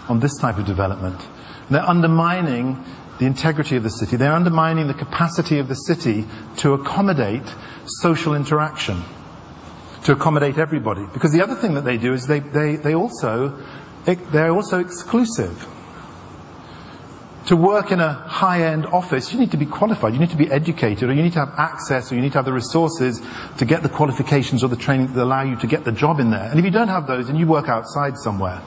on 0.07 0.19
this 0.19 0.37
type 0.37 0.57
of 0.57 0.65
development. 0.65 1.21
And 1.67 1.75
they're 1.75 1.89
undermining 1.89 2.83
the 3.19 3.25
integrity 3.25 3.75
of 3.75 3.83
the 3.83 3.89
city. 3.89 4.15
They're 4.17 4.33
undermining 4.33 4.87
the 4.87 4.93
capacity 4.93 5.59
of 5.59 5.67
the 5.67 5.75
city 5.75 6.25
to 6.57 6.73
accommodate 6.73 7.43
social 7.85 8.33
interaction, 8.33 9.03
to 10.05 10.13
accommodate 10.13 10.57
everybody. 10.57 11.05
Because 11.13 11.31
the 11.31 11.41
other 11.41 11.55
thing 11.55 11.73
that 11.73 11.83
they 11.83 11.97
do 11.97 12.13
is 12.13 12.27
they, 12.27 12.39
they, 12.39 12.77
they 12.77 12.95
also, 12.95 13.61
they're 14.05 14.51
also 14.51 14.79
exclusive 14.79 15.67
to 17.49 17.55
work 17.55 17.91
in 17.91 17.99
a 17.99 18.13
high-end 18.13 18.85
office, 18.85 19.33
you 19.33 19.39
need 19.39 19.49
to 19.49 19.57
be 19.57 19.65
qualified, 19.65 20.13
you 20.13 20.19
need 20.19 20.29
to 20.29 20.37
be 20.37 20.51
educated, 20.51 21.09
or 21.09 21.13
you 21.13 21.23
need 21.23 21.33
to 21.33 21.39
have 21.39 21.51
access, 21.57 22.11
or 22.11 22.15
you 22.15 22.21
need 22.21 22.31
to 22.31 22.37
have 22.37 22.45
the 22.45 22.53
resources 22.53 23.23
to 23.57 23.65
get 23.65 23.81
the 23.81 23.89
qualifications 23.89 24.63
or 24.63 24.67
the 24.67 24.75
training 24.75 25.11
that 25.13 25.23
allow 25.23 25.41
you 25.41 25.55
to 25.55 25.65
get 25.65 25.83
the 25.83 25.91
job 25.91 26.19
in 26.19 26.29
there. 26.29 26.43
And 26.43 26.59
if 26.59 26.63
you 26.63 26.69
don't 26.69 26.89
have 26.89 27.07
those, 27.07 27.25
then 27.25 27.35
you 27.35 27.47
work 27.47 27.67
outside 27.67 28.17
somewhere. 28.17 28.61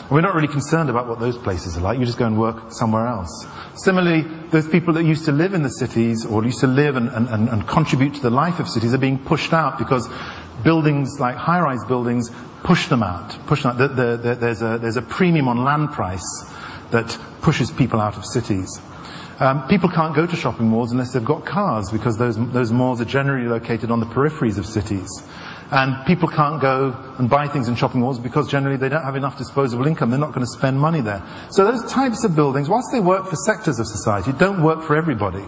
And 0.00 0.10
we're 0.10 0.22
not 0.22 0.34
really 0.34 0.48
concerned 0.48 0.90
about 0.90 1.06
what 1.06 1.20
those 1.20 1.38
places 1.38 1.76
are 1.76 1.82
like, 1.82 2.00
you 2.00 2.04
just 2.04 2.18
go 2.18 2.26
and 2.26 2.36
work 2.36 2.72
somewhere 2.72 3.06
else. 3.06 3.46
Similarly, 3.76 4.22
those 4.50 4.66
people 4.66 4.92
that 4.94 5.04
used 5.04 5.24
to 5.26 5.32
live 5.32 5.54
in 5.54 5.62
the 5.62 5.70
cities, 5.70 6.26
or 6.26 6.44
used 6.44 6.58
to 6.60 6.66
live 6.66 6.96
and, 6.96 7.08
and, 7.10 7.48
and 7.48 7.68
contribute 7.68 8.14
to 8.14 8.20
the 8.20 8.30
life 8.30 8.58
of 8.58 8.68
cities, 8.68 8.92
are 8.92 8.98
being 8.98 9.20
pushed 9.20 9.52
out 9.52 9.78
because 9.78 10.08
buildings 10.64 11.20
like 11.20 11.36
high-rise 11.36 11.84
buildings 11.84 12.32
push 12.64 12.88
them 12.88 13.04
out. 13.04 13.38
Push 13.46 13.62
them 13.62 13.70
out. 13.70 13.78
The, 13.78 13.86
the, 13.86 14.16
the, 14.16 14.34
there's, 14.34 14.62
a, 14.62 14.78
there's 14.78 14.96
a 14.96 15.02
premium 15.02 15.46
on 15.46 15.62
land 15.62 15.92
price 15.92 16.26
that 16.90 17.18
pushes 17.40 17.70
people 17.70 18.00
out 18.00 18.16
of 18.16 18.24
cities. 18.24 18.80
Um, 19.38 19.66
people 19.68 19.88
can't 19.88 20.14
go 20.14 20.26
to 20.26 20.36
shopping 20.36 20.68
malls 20.68 20.92
unless 20.92 21.12
they've 21.12 21.24
got 21.24 21.46
cars 21.46 21.90
because 21.90 22.18
those, 22.18 22.36
those 22.52 22.72
malls 22.72 23.00
are 23.00 23.06
generally 23.06 23.48
located 23.48 23.90
on 23.90 23.98
the 23.98 24.06
peripheries 24.06 24.58
of 24.58 24.66
cities. 24.66 25.08
And 25.70 26.04
people 26.04 26.28
can't 26.28 26.60
go 26.60 26.94
and 27.18 27.30
buy 27.30 27.46
things 27.48 27.68
in 27.68 27.76
shopping 27.76 28.00
malls 28.00 28.18
because 28.18 28.50
generally 28.50 28.76
they 28.76 28.88
don't 28.88 29.04
have 29.04 29.16
enough 29.16 29.38
disposable 29.38 29.86
income. 29.86 30.10
They're 30.10 30.18
not 30.18 30.32
going 30.32 30.44
to 30.44 30.52
spend 30.52 30.78
money 30.78 31.00
there. 31.00 31.22
So 31.50 31.64
those 31.64 31.90
types 31.90 32.24
of 32.24 32.34
buildings, 32.34 32.68
whilst 32.68 32.88
they 32.92 33.00
work 33.00 33.28
for 33.28 33.36
sectors 33.36 33.78
of 33.78 33.86
society, 33.86 34.32
don't 34.32 34.62
work 34.62 34.82
for 34.82 34.96
everybody. 34.96 35.44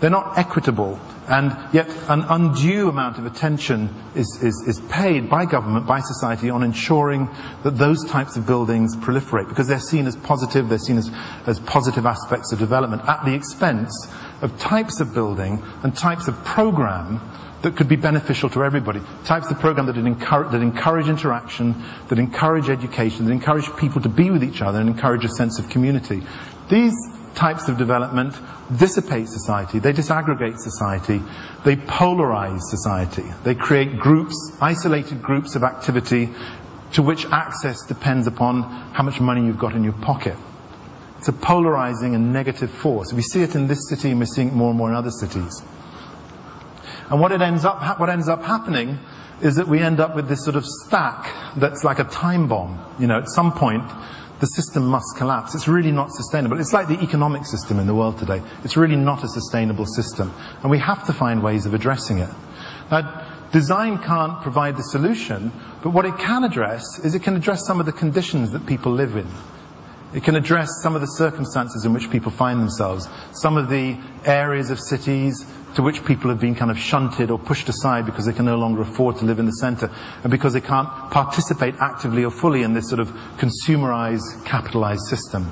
They're 0.00 0.10
not 0.10 0.38
equitable, 0.38 0.98
and 1.28 1.56
yet 1.74 1.88
an 2.08 2.22
undue 2.28 2.88
amount 2.88 3.18
of 3.18 3.26
attention 3.26 3.94
is, 4.14 4.26
is, 4.42 4.64
is, 4.66 4.80
paid 4.88 5.28
by 5.28 5.44
government, 5.44 5.86
by 5.86 6.00
society, 6.00 6.50
on 6.50 6.62
ensuring 6.62 7.28
that 7.62 7.76
those 7.76 8.02
types 8.06 8.36
of 8.36 8.46
buildings 8.46 8.96
proliferate, 8.96 9.48
because 9.48 9.68
they're 9.68 9.78
seen 9.78 10.06
as 10.06 10.16
positive, 10.16 10.68
they're 10.68 10.78
seen 10.78 10.96
as, 10.96 11.10
as 11.46 11.60
positive 11.60 12.06
aspects 12.06 12.52
of 12.52 12.58
development, 12.58 13.02
at 13.06 13.24
the 13.24 13.34
expense 13.34 13.92
of 14.40 14.58
types 14.58 15.00
of 15.00 15.12
building 15.12 15.62
and 15.82 15.94
types 15.94 16.28
of 16.28 16.44
program 16.44 17.20
that 17.62 17.76
could 17.76 17.88
be 17.88 17.96
beneficial 17.96 18.48
to 18.50 18.64
everybody. 18.64 19.00
Types 19.24 19.50
of 19.50 19.58
program 19.58 19.86
that 19.86 19.96
encourage, 19.96 20.52
that 20.52 20.62
encourage 20.62 21.08
interaction, 21.08 21.74
that 22.08 22.18
encourage 22.18 22.68
education, 22.68 23.26
that 23.26 23.32
encourage 23.32 23.68
people 23.76 24.00
to 24.00 24.08
be 24.08 24.30
with 24.30 24.44
each 24.44 24.62
other 24.62 24.80
and 24.80 24.88
encourage 24.88 25.24
a 25.24 25.28
sense 25.28 25.58
of 25.58 25.68
community. 25.68 26.22
These 26.68 26.94
types 27.38 27.68
of 27.68 27.78
development 27.78 28.34
dissipate 28.76 29.28
society, 29.28 29.78
they 29.78 29.92
disaggregate 29.92 30.58
society, 30.58 31.22
they 31.64 31.76
polarize 31.76 32.60
society, 32.62 33.24
they 33.44 33.54
create 33.54 33.96
groups, 33.96 34.34
isolated 34.60 35.22
groups 35.22 35.54
of 35.54 35.62
activity 35.62 36.28
to 36.92 37.02
which 37.02 37.24
access 37.26 37.86
depends 37.86 38.26
upon 38.26 38.62
how 38.92 39.04
much 39.04 39.20
money 39.20 39.46
you've 39.46 39.58
got 39.58 39.74
in 39.74 39.84
your 39.84 39.92
pocket. 39.94 40.36
It's 41.18 41.28
a 41.28 41.32
polarizing 41.32 42.14
and 42.14 42.32
negative 42.32 42.70
force. 42.70 43.12
We 43.12 43.22
see 43.22 43.42
it 43.42 43.54
in 43.54 43.68
this 43.68 43.88
city 43.88 44.10
and 44.10 44.18
we're 44.18 44.26
seeing 44.26 44.48
it 44.48 44.54
more 44.54 44.70
and 44.70 44.78
more 44.78 44.88
in 44.88 44.96
other 44.96 45.10
cities. 45.10 45.62
And 47.10 47.20
what 47.20 47.30
it 47.30 47.40
ends 47.40 47.64
up, 47.64 48.00
what 48.00 48.10
ends 48.10 48.28
up 48.28 48.42
happening 48.42 48.98
is 49.42 49.54
that 49.56 49.68
we 49.68 49.78
end 49.78 50.00
up 50.00 50.16
with 50.16 50.28
this 50.28 50.44
sort 50.44 50.56
of 50.56 50.64
stack 50.66 51.32
that's 51.56 51.84
like 51.84 52.00
a 52.00 52.04
time 52.04 52.48
bomb. 52.48 52.84
You 52.98 53.06
know, 53.06 53.18
at 53.18 53.28
some 53.28 53.52
point, 53.52 53.84
the 54.40 54.46
system 54.46 54.86
must 54.86 55.16
collapse. 55.16 55.54
It's 55.54 55.68
really 55.68 55.90
not 55.90 56.12
sustainable. 56.12 56.60
It's 56.60 56.72
like 56.72 56.88
the 56.88 57.00
economic 57.00 57.44
system 57.44 57.78
in 57.78 57.86
the 57.86 57.94
world 57.94 58.18
today. 58.18 58.40
It's 58.64 58.76
really 58.76 58.96
not 58.96 59.24
a 59.24 59.28
sustainable 59.28 59.86
system. 59.86 60.32
And 60.62 60.70
we 60.70 60.78
have 60.78 61.04
to 61.06 61.12
find 61.12 61.42
ways 61.42 61.66
of 61.66 61.74
addressing 61.74 62.18
it. 62.18 62.30
Now, 62.90 63.26
design 63.52 63.98
can't 63.98 64.40
provide 64.40 64.76
the 64.76 64.84
solution, 64.84 65.52
but 65.82 65.90
what 65.90 66.04
it 66.04 66.16
can 66.18 66.44
address 66.44 66.84
is 67.00 67.14
it 67.14 67.22
can 67.22 67.36
address 67.36 67.66
some 67.66 67.80
of 67.80 67.86
the 67.86 67.92
conditions 67.92 68.52
that 68.52 68.66
people 68.66 68.92
live 68.92 69.16
in. 69.16 69.26
It 70.14 70.24
can 70.24 70.36
address 70.36 70.70
some 70.82 70.94
of 70.94 71.02
the 71.02 71.06
circumstances 71.06 71.84
in 71.84 71.92
which 71.92 72.10
people 72.10 72.32
find 72.32 72.60
themselves, 72.60 73.08
some 73.32 73.58
of 73.58 73.68
the 73.68 73.98
areas 74.24 74.70
of 74.70 74.80
cities 74.80 75.44
to 75.74 75.82
which 75.82 76.04
people 76.04 76.30
have 76.30 76.40
been 76.40 76.54
kind 76.54 76.70
of 76.70 76.78
shunted 76.78 77.30
or 77.30 77.38
pushed 77.38 77.68
aside 77.68 78.06
because 78.06 78.26
they 78.26 78.32
can 78.32 78.44
no 78.44 78.56
longer 78.56 78.82
afford 78.82 79.16
to 79.18 79.24
live 79.24 79.38
in 79.38 79.46
the 79.46 79.52
center 79.52 79.90
and 80.22 80.30
because 80.30 80.52
they 80.52 80.60
can't 80.60 80.88
participate 81.10 81.74
actively 81.80 82.24
or 82.24 82.30
fully 82.30 82.62
in 82.62 82.74
this 82.74 82.88
sort 82.88 83.00
of 83.00 83.08
consumerized, 83.36 84.44
capitalized 84.44 85.06
system. 85.08 85.50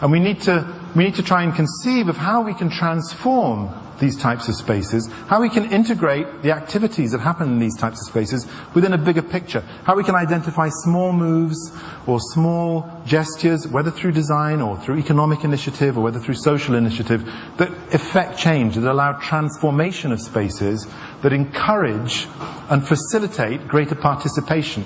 And 0.00 0.12
we 0.12 0.20
need 0.20 0.40
to, 0.42 0.66
we 0.96 1.04
need 1.04 1.14
to 1.14 1.22
try 1.22 1.42
and 1.42 1.54
conceive 1.54 2.08
of 2.08 2.16
how 2.16 2.40
we 2.40 2.54
can 2.54 2.70
transform 2.70 3.70
these 4.00 4.16
types 4.16 4.48
of 4.48 4.54
spaces, 4.54 5.08
how 5.26 5.40
we 5.40 5.48
can 5.48 5.70
integrate 5.70 6.42
the 6.42 6.50
activities 6.50 7.12
that 7.12 7.20
happen 7.20 7.52
in 7.52 7.58
these 7.58 7.76
types 7.76 8.00
of 8.00 8.06
spaces 8.06 8.46
within 8.74 8.94
a 8.94 8.98
bigger 8.98 9.22
picture, 9.22 9.60
how 9.84 9.94
we 9.94 10.02
can 10.02 10.14
identify 10.14 10.68
small 10.70 11.12
moves 11.12 11.70
or 12.06 12.18
small 12.32 12.90
gestures, 13.06 13.68
whether 13.68 13.90
through 13.90 14.12
design 14.12 14.60
or 14.60 14.78
through 14.78 14.96
economic 14.96 15.44
initiative 15.44 15.98
or 15.98 16.02
whether 16.02 16.18
through 16.18 16.34
social 16.34 16.74
initiative, 16.74 17.24
that 17.58 17.70
effect 17.92 18.38
change, 18.38 18.74
that 18.74 18.90
allow 18.90 19.12
transformation 19.12 20.12
of 20.12 20.20
spaces, 20.20 20.86
that 21.22 21.32
encourage 21.32 22.26
and 22.70 22.86
facilitate 22.86 23.68
greater 23.68 23.94
participation. 23.94 24.84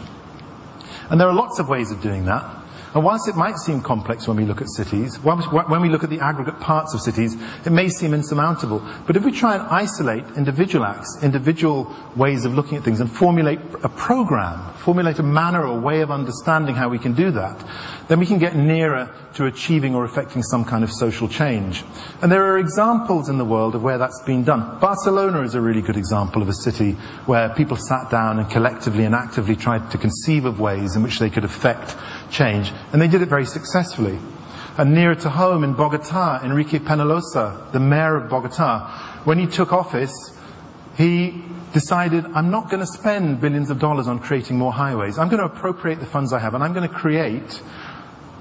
And 1.09 1.21
there 1.21 1.29
are 1.29 1.35
lots 1.35 1.59
of 1.59 1.69
ways 1.69 1.91
of 1.91 2.01
doing 2.01 2.25
that. 2.25 2.60
And 2.93 3.05
whilst 3.05 3.29
it 3.29 3.37
might 3.37 3.57
seem 3.57 3.81
complex 3.83 4.27
when 4.27 4.37
we 4.37 4.45
look 4.45 4.61
at 4.61 4.69
cities, 4.69 5.17
when 5.19 5.81
we 5.81 5.89
look 5.89 6.03
at 6.03 6.11
the 6.11 6.19
aggregate 6.21 6.59
parts 6.59 6.93
of 6.93 7.01
cities, 7.01 7.37
it 7.65 7.71
may 7.71 7.89
seem 7.89 8.13
insurmountable. 8.13 8.83
But 9.07 9.17
if 9.17 9.25
we 9.25 9.31
try 9.31 9.55
and 9.55 9.63
isolate 9.69 10.25
individual 10.37 10.85
acts, 10.85 11.23
individual 11.23 11.95
ways 12.17 12.45
of 12.45 12.55
looking 12.55 12.79
at 12.79 12.83
things, 12.83 13.01
and 13.01 13.11
formulate 13.11 13.61
a 13.85 13.89
program, 13.89 14.75
formulate 14.75 15.21
a 15.21 15.23
manner 15.23 15.65
or 15.65 15.79
way 15.79 16.01
of 16.01 16.11
understanding 16.11 16.75
how 16.75 16.89
we 16.89 16.99
can 16.99 17.15
do 17.15 17.31
that, 17.31 17.65
then 18.09 18.19
we 18.19 18.27
can 18.27 18.39
get 18.39 18.57
nearer 18.57 19.09
to 19.35 19.47
achieving 19.47 19.95
or 19.95 20.05
effecting 20.05 20.43
some 20.43 20.65
kind 20.65 20.83
of 20.83 20.91
social 20.91 21.29
change. 21.29 21.85
And 22.23 22.33
there 22.33 22.45
are 22.45 22.59
examples 22.59 23.29
in 23.29 23.39
the 23.39 23.45
world 23.45 23.77
of 23.77 23.85
where 23.85 23.99
that's 23.99 24.21
been 24.25 24.43
done. 24.43 24.81
Barcelona 24.81 25.43
is 25.43 25.55
a 25.55 25.61
really 25.61 25.83
good 25.83 25.97
example 25.97 26.43
of 26.43 26.49
a 26.49 26.55
city 26.55 26.93
where 27.27 27.51
people 27.51 27.77
sat 27.77 28.11
down 28.11 28.41
and 28.41 28.51
collectively 28.51 29.05
and 29.05 29.15
actively 29.15 29.55
tried 29.55 29.93
to 29.93 29.99
conceive 29.99 30.45
of 30.45 30.59
ways 30.59 30.97
in 30.97 31.05
which 31.05 31.21
they 31.21 31.31
could 31.31 31.45
affect 31.45 31.97
change. 32.31 32.73
And 32.93 33.01
they 33.01 33.09
did 33.09 33.23
it 33.23 33.29
very 33.29 33.47
successfully. 33.47 34.19
And 34.79 34.95
nearer 34.95 35.15
to 35.17 35.31
home 35.31 35.65
in 35.65 35.75
Bogota, 35.75 36.41
Enrique 36.43 36.79
Peñalosa, 36.79 37.71
the 37.73 37.81
mayor 37.81 38.17
of 38.17 38.31
Bogota, 38.31 38.89
when 39.25 39.39
he 39.39 39.47
took 39.47 39.73
office, 39.73 40.39
he 40.97 41.43
decided, 41.73 42.25
I'm 42.35 42.51
not 42.51 42.71
going 42.71 42.81
to 42.81 42.87
spend 42.87 43.41
billions 43.41 43.71
of 43.71 43.79
dollars 43.79 44.09
on 44.09 44.19
creating 44.19 44.57
more 44.59 44.73
highways. 44.73 45.19
I'm 45.19 45.29
going 45.29 45.41
to 45.41 45.47
appropriate 45.47 46.01
the 46.01 46.07
funds 46.07 46.33
I 46.33 46.39
have 46.39 46.55
and 46.55 46.65
I'm 46.65 46.73
going 46.73 46.89
to 46.89 46.95
create 46.95 47.63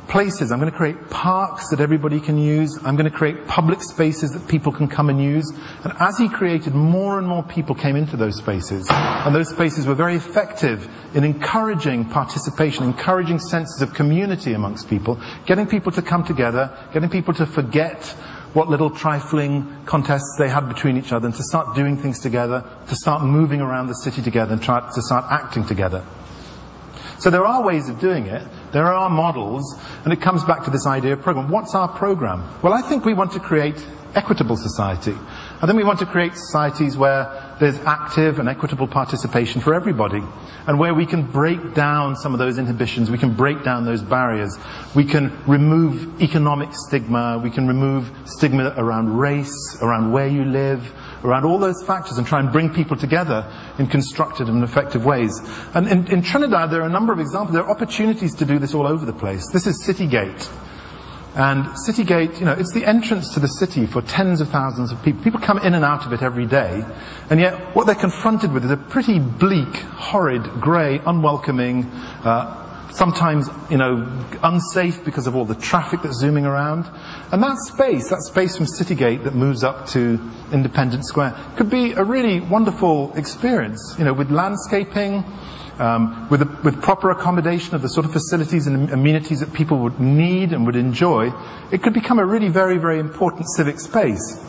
places. 0.10 0.52
I'm 0.52 0.60
going 0.60 0.72
to 0.72 0.78
create 0.78 1.10
parks 1.10 1.70
that 1.70 1.80
everybody 1.80 2.20
can 2.20 2.38
use. 2.38 2.78
I'm 2.84 2.96
going 2.96 3.10
to 3.10 3.16
create 3.16 3.48
public 3.48 3.82
spaces 3.82 4.32
that 4.32 4.48
people 4.48 4.72
can 4.72 4.88
come 4.88 5.10
and 5.10 5.22
use. 5.22 5.50
And 5.84 5.94
as 6.00 6.18
he 6.18 6.28
created, 6.28 6.74
more 6.74 7.20
and 7.20 7.28
more 7.28 7.44
people 7.44 7.76
came 7.76 7.96
into 7.96 8.18
those 8.18 8.36
spaces. 8.38 8.88
And 8.90 9.34
those 9.34 9.50
spaces 9.50 9.86
were 9.86 9.94
very 9.94 10.16
effective 10.16 10.90
in 11.14 11.24
encouraging 11.24 12.06
participation, 12.06 12.84
encouraging 12.84 13.40
senses 13.40 13.82
of 13.82 13.94
community 13.94 14.54
amongst 14.54 14.90
people, 14.90 15.22
getting 15.46 15.68
people 15.68 15.92
to 15.92 16.02
come 16.02 16.24
together, 16.24 16.76
getting 16.92 17.10
people 17.10 17.34
to 17.36 17.46
forget 17.46 18.04
what 18.54 18.68
little 18.68 18.90
trifling 18.90 19.86
contests 19.86 20.36
they 20.40 20.50
had 20.50 20.68
between 20.68 20.98
each 20.98 21.12
other 21.12 21.28
and 21.28 21.36
to 21.36 21.44
start 21.44 21.76
doing 21.76 21.96
things 21.96 22.20
together, 22.20 22.68
to 22.88 22.96
start 22.96 23.24
moving 23.24 23.62
around 23.62 23.88
the 23.88 23.94
city 23.94 24.24
together 24.24 24.54
and 24.54 24.64
try 24.64 24.80
to 24.80 25.02
start 25.04 25.26
acting 25.30 25.64
together. 25.66 26.04
So 27.20 27.30
there 27.30 27.46
are 27.46 27.62
ways 27.62 27.90
of 27.90 28.00
doing 28.00 28.28
it. 28.28 28.48
There 28.72 28.86
are 28.86 29.10
models, 29.10 29.80
and 30.04 30.14
it 30.14 30.22
comes 30.22 30.44
back 30.44 30.64
to 30.66 30.70
this 30.70 30.86
idea 30.86 31.14
of 31.14 31.22
program. 31.22 31.50
What's 31.50 31.74
our 31.74 31.88
program? 31.88 32.44
Well, 32.62 32.74
I 32.74 32.82
think 32.82 33.04
we 33.06 33.14
want 33.14 33.32
to 33.34 33.40
create 33.40 33.86
equitable 34.16 34.58
society. 34.58 35.16
I 35.62 35.66
think 35.66 35.78
we 35.78 35.84
want 35.84 36.00
to 36.00 36.06
create 36.06 36.36
societies 36.36 36.98
where 36.98 37.56
there's 37.60 37.80
active 37.82 38.40
and 38.40 38.48
equitable 38.48 38.88
participation 38.88 39.62
for 39.62 39.74
everybody, 39.74 40.22
and 40.68 40.80
where 40.80 40.94
we 40.94 41.06
can 41.06 41.24
break 41.24 41.74
down 41.74 42.16
some 42.16 42.34
of 42.34 42.40
those 42.40 42.58
inhibitions, 42.58 43.12
we 43.12 43.18
can 43.18 43.34
break 43.34 43.64
down 43.64 43.86
those 43.86 44.02
barriers, 44.02 44.58
we 44.96 45.04
can 45.04 45.32
remove 45.46 46.22
economic 46.22 46.70
stigma, 46.74 47.40
we 47.44 47.50
can 47.50 47.68
remove 47.68 48.12
stigma 48.26 48.74
around 48.78 49.18
race, 49.18 49.78
around 49.82 50.12
where 50.12 50.28
you 50.28 50.46
live, 50.46 50.94
around 51.24 51.46
all 51.46 51.60
those 51.60 51.84
factors 51.84 52.18
and 52.18 52.26
try 52.26 52.40
and 52.40 52.52
bring 52.52 52.74
people 52.74 52.96
together 52.98 53.46
in 53.78 53.88
constructive 53.88 54.50
and 54.50 54.64
effective 54.64 55.06
ways. 55.06 55.42
And 55.74 55.88
in, 55.88 56.08
in 56.08 56.22
Trinidad, 56.22 56.72
there 56.72 56.82
are 56.82 56.88
a 56.88 56.92
number 56.92 57.14
of 57.14 57.20
examples. 57.20 57.54
There 57.54 57.64
are 57.64 57.72
opportunities 57.72 58.36
to 58.36 58.46
do 58.46 58.60
this 58.60 58.74
all 58.74 58.88
over 58.88 59.06
the 59.06 59.14
place. 59.14 59.50
This 59.52 59.68
is 59.68 59.84
Citygate. 59.86 60.50
And 61.36 61.66
Citygate, 61.88 62.40
you 62.40 62.46
know, 62.46 62.54
it's 62.54 62.74
the 62.74 62.86
entrance 62.86 63.34
to 63.34 63.40
the 63.40 63.48
city 63.48 63.86
for 63.86 64.02
tens 64.02 64.42
of 64.42 64.50
thousands 64.50 64.92
of 64.92 65.02
people. 65.04 65.24
People 65.24 65.40
come 65.40 65.60
in 65.60 65.76
and 65.76 65.86
out 65.86 66.06
of 66.06 66.12
it 66.12 66.22
every 66.22 66.48
day. 66.48 66.84
And 67.30 67.40
yet, 67.40 67.76
what 67.76 67.86
they're 67.86 67.96
confronted 67.96 68.52
with 68.52 68.66
is 68.66 68.72
a 68.72 68.78
pretty 68.78 69.20
bleak, 69.20 69.76
horrid, 69.76 70.44
grey, 70.60 71.00
unwelcoming, 71.06 71.86
uh, 72.24 72.69
sometimes, 72.92 73.48
you 73.70 73.78
know, 73.78 74.08
unsafe 74.44 75.04
because 75.06 75.28
of 75.28 75.36
all 75.36 75.46
the 75.46 75.56
traffic 75.56 76.02
that's 76.02 76.18
zooming 76.18 76.46
around. 76.46 76.90
And 77.32 77.42
that 77.44 77.58
space, 77.58 78.10
that 78.10 78.22
space 78.22 78.58
from 78.58 78.66
Citygate 78.66 79.24
that 79.24 79.36
moves 79.36 79.64
up 79.64 79.88
to 79.90 80.20
Independence 80.52 81.08
Square, 81.08 81.36
could 81.56 81.70
be 81.70 81.94
a 81.94 82.04
really 82.04 82.40
wonderful 82.40 83.14
experience, 83.16 83.96
you 83.98 84.06
know, 84.06 84.14
with 84.14 84.32
landscaping, 84.32 85.24
um, 85.80 86.28
with, 86.30 86.42
a, 86.42 86.60
with 86.64 86.82
proper 86.82 87.12
accommodation 87.12 87.74
of 87.76 87.82
the 87.82 87.90
sort 87.90 88.06
of 88.06 88.12
facilities 88.12 88.68
and 88.68 88.90
amenities 88.92 89.40
that 89.40 89.54
people 89.54 89.78
would 89.80 90.00
need 90.00 90.52
and 90.52 90.66
would 90.66 90.76
enjoy. 90.76 91.32
It 91.72 91.82
could 91.82 91.94
become 91.94 92.20
a 92.20 92.26
really 92.26 92.50
very, 92.50 92.78
very 92.78 93.00
important 93.00 93.46
civic 93.56 93.80
space. 93.80 94.49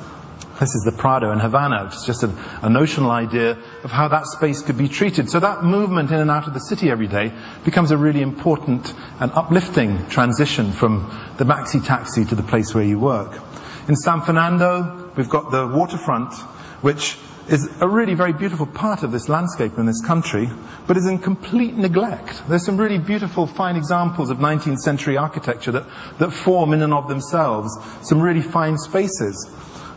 This 0.60 0.74
is 0.74 0.82
the 0.84 0.92
Prado 0.92 1.32
in 1.32 1.38
Havana. 1.38 1.86
It's 1.86 2.04
just 2.04 2.22
a, 2.22 2.30
a, 2.60 2.68
notional 2.68 3.10
idea 3.10 3.52
of 3.82 3.90
how 3.90 4.08
that 4.08 4.26
space 4.26 4.60
could 4.60 4.76
be 4.76 4.88
treated. 4.88 5.30
So 5.30 5.40
that 5.40 5.64
movement 5.64 6.10
in 6.10 6.18
and 6.18 6.30
out 6.30 6.46
of 6.46 6.52
the 6.52 6.60
city 6.60 6.90
every 6.90 7.08
day 7.08 7.32
becomes 7.64 7.90
a 7.92 7.96
really 7.96 8.20
important 8.20 8.92
and 9.20 9.32
uplifting 9.32 10.06
transition 10.08 10.70
from 10.70 11.10
the 11.38 11.44
maxi 11.44 11.82
taxi 11.82 12.26
to 12.26 12.34
the 12.34 12.42
place 12.42 12.74
where 12.74 12.84
you 12.84 12.98
work. 12.98 13.40
In 13.88 13.96
San 13.96 14.20
Fernando, 14.20 15.10
we've 15.16 15.30
got 15.30 15.50
the 15.50 15.66
waterfront, 15.66 16.34
which 16.82 17.16
is 17.48 17.66
a 17.80 17.88
really 17.88 18.12
very 18.12 18.34
beautiful 18.34 18.66
part 18.66 19.02
of 19.02 19.12
this 19.12 19.30
landscape 19.30 19.78
in 19.78 19.86
this 19.86 20.04
country, 20.04 20.50
but 20.86 20.94
is 20.98 21.06
in 21.06 21.18
complete 21.18 21.74
neglect. 21.74 22.42
There's 22.50 22.66
some 22.66 22.76
really 22.76 22.98
beautiful, 22.98 23.46
fine 23.46 23.76
examples 23.76 24.28
of 24.28 24.36
19th 24.36 24.80
century 24.80 25.16
architecture 25.16 25.72
that, 25.72 25.86
that 26.18 26.32
form 26.32 26.74
in 26.74 26.82
and 26.82 26.92
of 26.92 27.08
themselves 27.08 27.74
some 28.02 28.20
really 28.20 28.42
fine 28.42 28.76
spaces. 28.76 29.50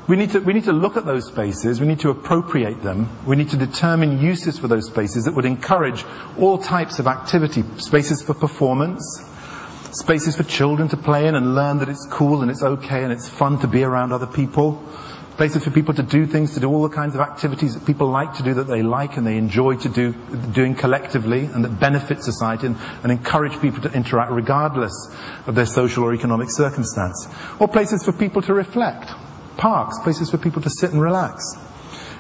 We 0.06 0.18
need, 0.18 0.32
to, 0.32 0.40
we 0.40 0.52
need 0.52 0.66
to 0.66 0.74
look 0.74 0.98
at 0.98 1.06
those 1.06 1.28
spaces, 1.28 1.80
we 1.80 1.88
need 1.88 2.02
to 2.02 2.10
appropriate 2.10 2.84
them, 2.84 3.08
we 3.26 3.38
need 3.38 3.50
to 3.52 3.58
determine 3.58 4.20
uses 4.20 4.60
for 4.60 4.68
those 4.68 4.88
spaces 4.88 5.24
that 5.24 5.34
would 5.34 5.46
encourage 5.46 6.04
all 6.38 6.58
types 6.58 7.00
of 7.00 7.08
activity, 7.08 7.64
spaces 7.78 8.22
for 8.22 8.34
performance, 8.34 9.02
spaces 9.94 10.36
for 10.36 10.44
children 10.44 10.90
to 10.90 10.98
play 10.98 11.26
in 11.26 11.36
and 11.36 11.56
learn 11.56 11.78
that 11.78 11.88
it's 11.88 12.06
cool 12.12 12.42
and 12.42 12.52
it's 12.52 12.64
okay 12.64 13.04
and 13.04 13.14
it's 13.14 13.30
fun 13.30 13.58
to 13.60 13.68
be 13.68 13.82
around 13.82 14.12
other 14.12 14.28
people, 14.28 14.84
places 15.38 15.64
for 15.64 15.72
people 15.72 15.94
to 15.94 16.04
do 16.04 16.26
things, 16.26 16.54
to 16.54 16.60
do 16.60 16.70
all 16.70 16.84
the 16.84 16.94
kinds 16.94 17.16
of 17.16 17.22
activities 17.22 17.74
that 17.74 17.86
people 17.86 18.08
like 18.08 18.34
to 18.34 18.44
do 18.44 18.54
that 18.54 18.68
they 18.68 18.84
like 18.84 19.16
and 19.16 19.26
they 19.26 19.38
enjoy 19.38 19.78
to 19.78 19.88
do, 19.88 20.12
doing 20.52 20.76
collectively 20.76 21.46
and 21.46 21.64
that 21.64 21.80
benefit 21.80 22.22
society 22.22 22.68
and, 22.68 22.76
and 23.04 23.12
encourage 23.12 23.58
people 23.62 23.82
to 23.82 23.92
interact 23.94 24.32
regardless 24.32 24.94
of 25.48 25.56
their 25.56 25.66
social 25.66 26.04
or 26.04 26.14
economic 26.14 26.50
circumstance. 26.52 27.30
Or 27.60 27.70
places 27.70 28.04
for 28.04 28.12
people 28.12 28.42
to 28.42 28.54
reflect 28.54 29.10
parks, 29.58 29.98
places 30.00 30.30
for 30.30 30.38
people 30.38 30.62
to 30.62 30.70
sit 30.70 30.92
and 30.92 31.02
relax. 31.02 31.44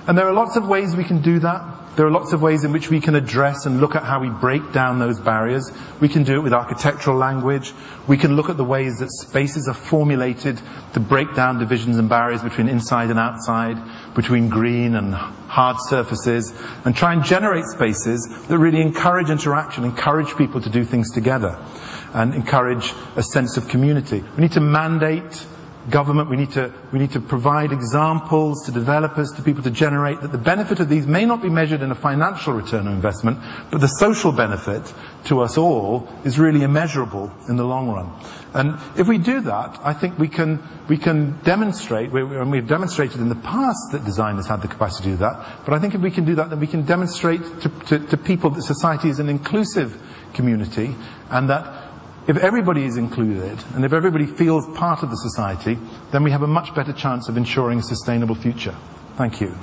And 0.07 0.17
there 0.17 0.27
are 0.27 0.33
lots 0.33 0.55
of 0.57 0.67
ways 0.67 0.95
we 0.95 1.03
can 1.03 1.21
do 1.21 1.39
that. 1.39 1.79
There 1.95 2.07
are 2.07 2.11
lots 2.11 2.33
of 2.33 2.41
ways 2.41 2.63
in 2.63 2.71
which 2.71 2.89
we 2.89 2.99
can 2.99 3.13
address 3.13 3.67
and 3.67 3.79
look 3.79 3.95
at 3.95 4.01
how 4.01 4.19
we 4.19 4.29
break 4.29 4.73
down 4.73 4.97
those 4.97 5.19
barriers. 5.19 5.71
We 6.01 6.09
can 6.09 6.23
do 6.23 6.35
it 6.37 6.39
with 6.39 6.51
architectural 6.51 7.15
language. 7.15 7.71
We 8.07 8.17
can 8.17 8.35
look 8.35 8.49
at 8.49 8.57
the 8.57 8.63
ways 8.63 8.97
that 8.97 9.11
spaces 9.11 9.67
are 9.67 9.75
formulated 9.75 10.59
to 10.93 10.99
break 10.99 11.35
down 11.35 11.59
divisions 11.59 11.99
and 11.99 12.09
barriers 12.09 12.41
between 12.41 12.67
inside 12.67 13.11
and 13.11 13.19
outside, 13.19 13.77
between 14.15 14.49
green 14.49 14.95
and 14.95 15.13
hard 15.13 15.77
surfaces, 15.87 16.51
and 16.83 16.95
try 16.95 17.13
and 17.13 17.23
generate 17.23 17.65
spaces 17.65 18.27
that 18.47 18.57
really 18.57 18.81
encourage 18.81 19.29
interaction, 19.29 19.83
encourage 19.83 20.35
people 20.35 20.59
to 20.61 20.69
do 20.71 20.83
things 20.83 21.11
together, 21.11 21.63
and 22.13 22.33
encourage 22.33 22.91
a 23.15 23.23
sense 23.23 23.55
of 23.55 23.67
community. 23.67 24.23
We 24.35 24.41
need 24.41 24.53
to 24.53 24.61
mandate 24.61 25.45
government, 25.89 26.29
we 26.29 26.37
need, 26.37 26.51
to, 26.51 26.71
we 26.91 26.99
need 26.99 27.11
to 27.11 27.19
provide 27.19 27.71
examples 27.71 28.65
to 28.65 28.71
developers, 28.71 29.31
to 29.33 29.41
people 29.41 29.63
to 29.63 29.71
generate 29.71 30.21
that 30.21 30.31
the 30.31 30.37
benefit 30.37 30.79
of 30.79 30.89
these 30.89 31.05
may 31.05 31.25
not 31.25 31.41
be 31.41 31.49
measured 31.49 31.81
in 31.81 31.91
a 31.91 31.95
financial 31.95 32.53
return 32.53 32.87
on 32.87 32.93
investment, 32.93 33.39
but 33.71 33.81
the 33.81 33.87
social 33.87 34.31
benefit 34.31 34.93
to 35.25 35.41
us 35.41 35.57
all 35.57 36.07
is 36.23 36.39
really 36.39 36.63
immeasurable 36.63 37.31
in 37.49 37.57
the 37.57 37.63
long 37.63 37.89
run. 37.89 38.11
And 38.53 38.79
if 38.97 39.07
we 39.07 39.17
do 39.17 39.41
that, 39.41 39.79
I 39.83 39.93
think 39.93 40.17
we 40.17 40.27
can, 40.27 40.61
we 40.87 40.97
can 40.97 41.39
demonstrate, 41.41 42.11
and 42.11 42.51
we've 42.51 42.67
demonstrated 42.67 43.19
in 43.19 43.29
the 43.29 43.35
past 43.35 43.91
that 43.91 44.05
design 44.05 44.35
has 44.37 44.47
had 44.47 44.61
the 44.61 44.67
capacity 44.67 45.05
to 45.05 45.09
do 45.11 45.17
that, 45.17 45.65
but 45.65 45.73
I 45.73 45.79
think 45.79 45.95
if 45.95 46.01
we 46.01 46.11
can 46.11 46.23
do 46.23 46.35
that, 46.35 46.49
then 46.49 46.59
we 46.59 46.67
can 46.67 46.83
demonstrate 46.83 47.41
to, 47.61 47.69
to, 47.87 47.99
to 47.99 48.17
people 48.17 48.49
that 48.51 48.61
society 48.61 49.09
is 49.09 49.19
an 49.19 49.27
inclusive 49.27 49.99
community 50.33 50.95
and 51.29 51.49
that 51.49 51.92
if 52.27 52.37
everybody 52.37 52.85
is 52.85 52.97
included 52.97 53.63
and 53.75 53.83
if 53.83 53.93
everybody 53.93 54.25
feels 54.25 54.65
part 54.77 55.03
of 55.03 55.09
the 55.09 55.17
society, 55.17 55.77
then 56.11 56.23
we 56.23 56.31
have 56.31 56.43
a 56.43 56.47
much 56.47 56.73
better 56.73 56.93
chance 56.93 57.27
of 57.27 57.37
ensuring 57.37 57.79
a 57.79 57.83
sustainable 57.83 58.35
future. 58.35 58.75
Thank 59.17 59.41
you. 59.41 59.55